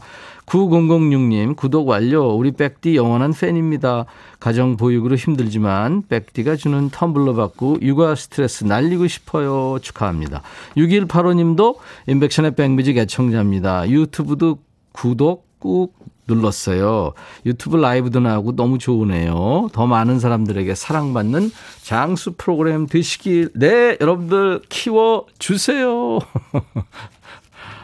9006님, 0.49 1.55
구독 1.55 1.87
완료. 1.87 2.33
우리 2.35 2.51
백디 2.51 2.95
영원한 2.95 3.33
팬입니다. 3.33 4.05
가정 4.39 4.77
보육으로 4.77 5.15
힘들지만 5.15 6.03
백디가 6.09 6.55
주는 6.55 6.89
텀블러 6.89 7.35
받고 7.35 7.77
육아 7.81 8.15
스트레스 8.15 8.63
날리고 8.63 9.07
싶어요. 9.07 9.77
축하합니다. 9.79 10.41
6185님도 10.75 11.77
인백션의 12.07 12.55
백뮤직 12.55 12.97
애청자입니다. 12.97 13.89
유튜브도 13.89 14.57
구독 14.91 15.47
꾹 15.59 15.93
눌렀어요. 16.27 17.13
유튜브 17.45 17.77
라이브도 17.77 18.19
나오고 18.19 18.55
너무 18.55 18.77
좋으네요. 18.77 19.69
더 19.73 19.87
많은 19.87 20.19
사람들에게 20.19 20.73
사랑받는 20.73 21.51
장수 21.81 22.33
프로그램 22.37 22.87
되시길, 22.87 23.51
네, 23.55 23.97
여러분들 23.99 24.61
키워주세요. 24.69 26.19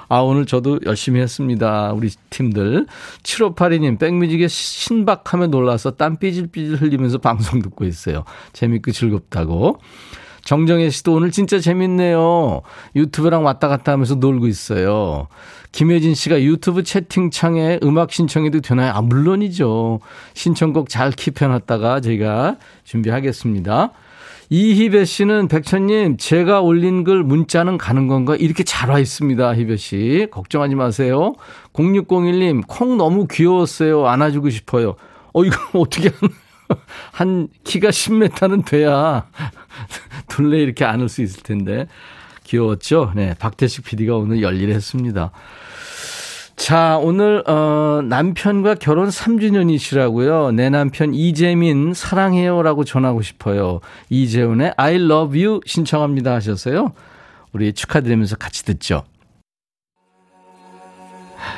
아, 0.08 0.20
오늘 0.20 0.46
저도 0.46 0.80
열심히 0.86 1.20
했습니다. 1.22 1.92
우리 1.94 2.10
팀들. 2.30 2.86
7582님, 3.24 4.00
백뮤직에 4.00 4.48
신박하면 4.48 5.52
놀라서 5.52 5.92
땀 5.92 6.18
삐질삐질 6.18 6.76
흘리면서 6.76 7.18
방송 7.18 7.62
듣고 7.62 7.86
있어요. 7.86 8.24
재밌고 8.54 8.92
즐겁다고. 8.92 9.80
정정혜 10.46 10.92
씨도 10.92 11.14
오늘 11.14 11.32
진짜 11.32 11.60
재밌네요. 11.60 12.62
유튜브랑 12.96 13.44
왔다 13.44 13.68
갔다 13.68 13.92
하면서 13.92 14.14
놀고 14.14 14.48
있어요. 14.48 15.28
김혜진 15.72 16.14
씨가 16.14 16.42
유튜브 16.44 16.84
채팅창에 16.84 17.80
음악 17.84 18.12
신청해도 18.12 18.62
되나요? 18.62 18.94
아, 18.94 19.02
물론이죠. 19.02 20.00
신청곡 20.36 20.90
잘 20.90 21.10
킵해놨다가 21.12 22.02
저희가 22.04 22.58
준비하겠습니다. 22.84 23.92
이희배 24.50 25.06
씨는 25.06 25.48
백천님 25.48 26.18
제가 26.18 26.62
올린 26.62 27.04
글 27.04 27.24
문자는 27.24 27.78
가는 27.78 28.08
건가? 28.08 28.36
이렇게 28.36 28.64
잘 28.64 28.90
와 28.90 29.00
있습니다 29.00 29.56
희배 29.56 29.78
씨. 29.78 30.28
걱정하지 30.32 30.76
마세요. 30.76 31.34
0601님 31.74 32.64
콩 32.68 32.98
너무 32.98 33.28
귀여웠어요. 33.28 34.06
안아주고 34.08 34.50
싶어요. 34.52 34.96
어 35.34 35.44
이거 35.44 35.58
어떻게 35.80 36.12
한 37.12 37.48
키가 37.64 37.90
10m는 37.90 38.66
돼야 38.66 39.26
둘레 40.30 40.60
이렇게 40.62 40.86
안을 40.86 41.10
수 41.10 41.22
있을 41.24 41.42
텐데. 41.42 41.88
귀여웠죠? 42.44 43.14
네 43.16 43.34
박태식 43.40 43.84
PD가 43.86 44.16
오늘 44.18 44.44
열일했습니다 44.44 45.32
자, 46.56 46.98
오늘, 46.98 47.44
어, 47.50 48.02
남편과 48.04 48.76
결혼 48.76 49.10
3주년이시라고요. 49.10 50.56
내 50.56 50.70
남편 50.70 51.14
이재민 51.14 51.94
사랑해요 51.94 52.62
라고 52.62 52.86
전하고 52.86 53.22
싶어요. 53.22 53.82
이재훈의 54.10 54.74
I 54.78 54.96
love 54.96 55.44
you 55.44 55.60
신청합니다 55.66 56.34
하셨어요. 56.34 56.94
우리 57.52 57.74
축하드리면서 57.74 58.38
같이 58.38 58.64
듣죠. 58.66 59.04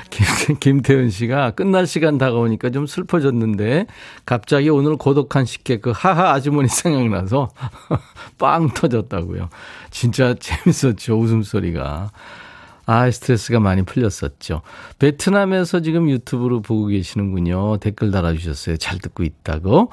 김, 0.10 0.58
김태현 0.60 1.10
씨가 1.10 1.52
끝날 1.52 1.86
시간 1.86 2.18
다가오니까 2.18 2.72
좀 2.72 2.88
슬퍼졌는데 2.88 3.86
갑자기 4.26 4.70
오늘 4.70 4.98
고독한 4.98 5.46
식객 5.46 5.82
그 5.82 5.92
하하 5.96 6.32
아주머니 6.34 6.68
생각나서 6.68 7.50
빵 8.38 8.74
터졌다고요. 8.74 9.50
진짜 9.92 10.34
재밌었죠 10.34 11.20
웃음소리가. 11.20 12.12
아, 12.88 13.12
스트레스가 13.12 13.60
많이 13.60 13.84
풀렸었죠. 13.84 14.62
베트남에서 14.98 15.82
지금 15.82 16.10
유튜브로 16.10 16.62
보고 16.62 16.88
계시는군요. 16.88 17.78
댓글 17.78 18.12
달아주셨어요. 18.12 18.78
잘 18.78 18.98
듣고 19.00 19.24
있다고. 19.24 19.92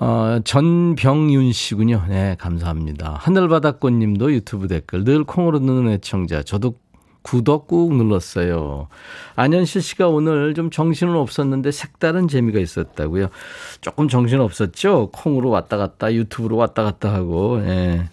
어, 0.00 0.38
전병윤 0.44 1.50
씨군요. 1.50 2.04
네, 2.08 2.36
감사합니다. 2.38 3.16
하늘바다꽃 3.20 3.92
님도 3.92 4.32
유튜브 4.32 4.68
댓글 4.68 5.02
늘 5.02 5.24
콩으로 5.24 5.58
듣는 5.58 5.90
애청자. 5.90 6.44
저도 6.44 6.74
구독 7.22 7.66
꾹 7.66 7.92
눌렀어요. 7.94 8.86
안현실 9.34 9.82
씨가 9.82 10.08
오늘 10.08 10.54
좀 10.54 10.70
정신은 10.70 11.16
없었는데 11.16 11.72
색다른 11.72 12.28
재미가 12.28 12.60
있었다고요. 12.60 13.28
조금 13.80 14.06
정신 14.08 14.40
없었죠? 14.40 15.10
콩으로 15.12 15.50
왔다 15.50 15.76
갔다 15.76 16.14
유튜브로 16.14 16.56
왔다 16.56 16.84
갔다 16.84 17.12
하고. 17.12 17.60
예. 17.66 18.08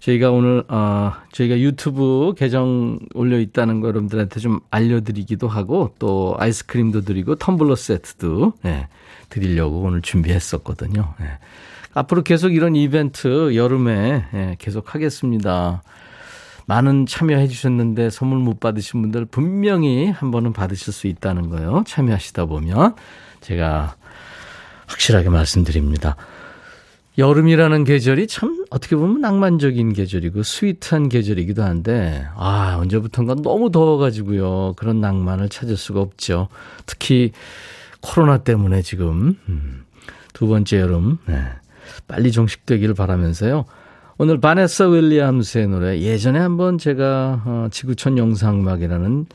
저희가 0.00 0.30
오늘 0.30 0.64
어 0.68 1.12
저희가 1.32 1.60
유튜브 1.60 2.34
계정 2.36 2.98
올려 3.14 3.38
있다는 3.38 3.80
거 3.80 3.88
여러분들한테 3.88 4.40
좀 4.40 4.60
알려드리기도 4.70 5.46
하고 5.46 5.94
또 5.98 6.36
아이스크림도 6.38 7.02
드리고 7.02 7.36
텀블러 7.36 7.76
세트도 7.76 8.54
네, 8.62 8.88
드리려고 9.28 9.80
오늘 9.82 10.00
준비했었거든요. 10.00 11.14
네. 11.20 11.26
앞으로 11.92 12.22
계속 12.22 12.54
이런 12.54 12.76
이벤트 12.76 13.54
여름에 13.54 14.24
네, 14.32 14.56
계속 14.58 14.94
하겠습니다. 14.94 15.82
많은 16.66 17.04
참여해 17.06 17.48
주셨는데 17.48 18.10
선물 18.10 18.38
못 18.38 18.60
받으신 18.60 19.02
분들 19.02 19.26
분명히 19.26 20.08
한 20.08 20.30
번은 20.30 20.52
받으실 20.52 20.92
수 20.92 21.08
있다는 21.08 21.50
거요. 21.50 21.82
참여하시다 21.86 22.46
보면 22.46 22.94
제가 23.40 23.96
확실하게 24.86 25.30
말씀드립니다. 25.30 26.16
여름이라는 27.18 27.84
계절이 27.84 28.28
참 28.28 28.64
어떻게 28.70 28.96
보면 28.96 29.20
낭만적인 29.20 29.92
계절이고 29.92 30.42
스위트한 30.42 31.08
계절이기도 31.08 31.62
한데 31.62 32.26
아 32.36 32.76
언제부턴가 32.80 33.36
너무 33.36 33.70
더워가지고요 33.70 34.74
그런 34.76 35.00
낭만을 35.00 35.48
찾을 35.48 35.76
수가 35.76 36.00
없죠. 36.00 36.48
특히 36.86 37.32
코로나 38.00 38.38
때문에 38.38 38.82
지금 38.82 39.36
음, 39.48 39.84
두 40.32 40.46
번째 40.46 40.80
여름 40.80 41.18
네. 41.26 41.42
빨리 42.06 42.32
종식되기를 42.32 42.94
바라면서요. 42.94 43.64
오늘 44.18 44.38
바네사 44.40 44.86
윌리엄스의 44.86 45.68
노래 45.68 45.98
예전에 46.00 46.38
한번 46.38 46.78
제가 46.78 47.42
어, 47.44 47.68
지구촌 47.70 48.18
영상음악이라는 48.18 49.26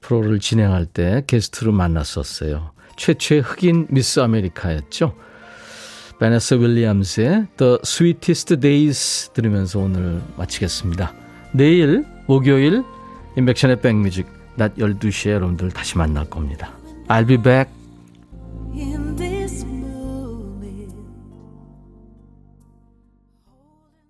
프로를 0.00 0.40
진행할 0.40 0.86
때 0.86 1.22
게스트로 1.26 1.72
만났었어요. 1.72 2.72
최초의 2.96 3.40
흑인 3.42 3.86
미스 3.90 4.20
아메리카였죠. 4.20 5.14
바네사 6.18 6.54
윌리엄스의 6.54 7.46
The 7.56 7.78
Sweetest 7.82 8.56
Days 8.60 9.30
들으면서 9.32 9.80
오늘 9.80 10.20
마치겠습니다. 10.36 11.12
내일 11.52 12.04
목요일 12.26 12.84
임백천의 13.36 13.80
백뮤직 13.80 14.26
낮 14.56 14.76
12시에 14.76 15.30
여러분들 15.30 15.70
다시 15.70 15.98
만날 15.98 16.28
겁니다. 16.30 16.72
I'll 17.08 17.26
be 17.26 17.36
back. 17.36 17.70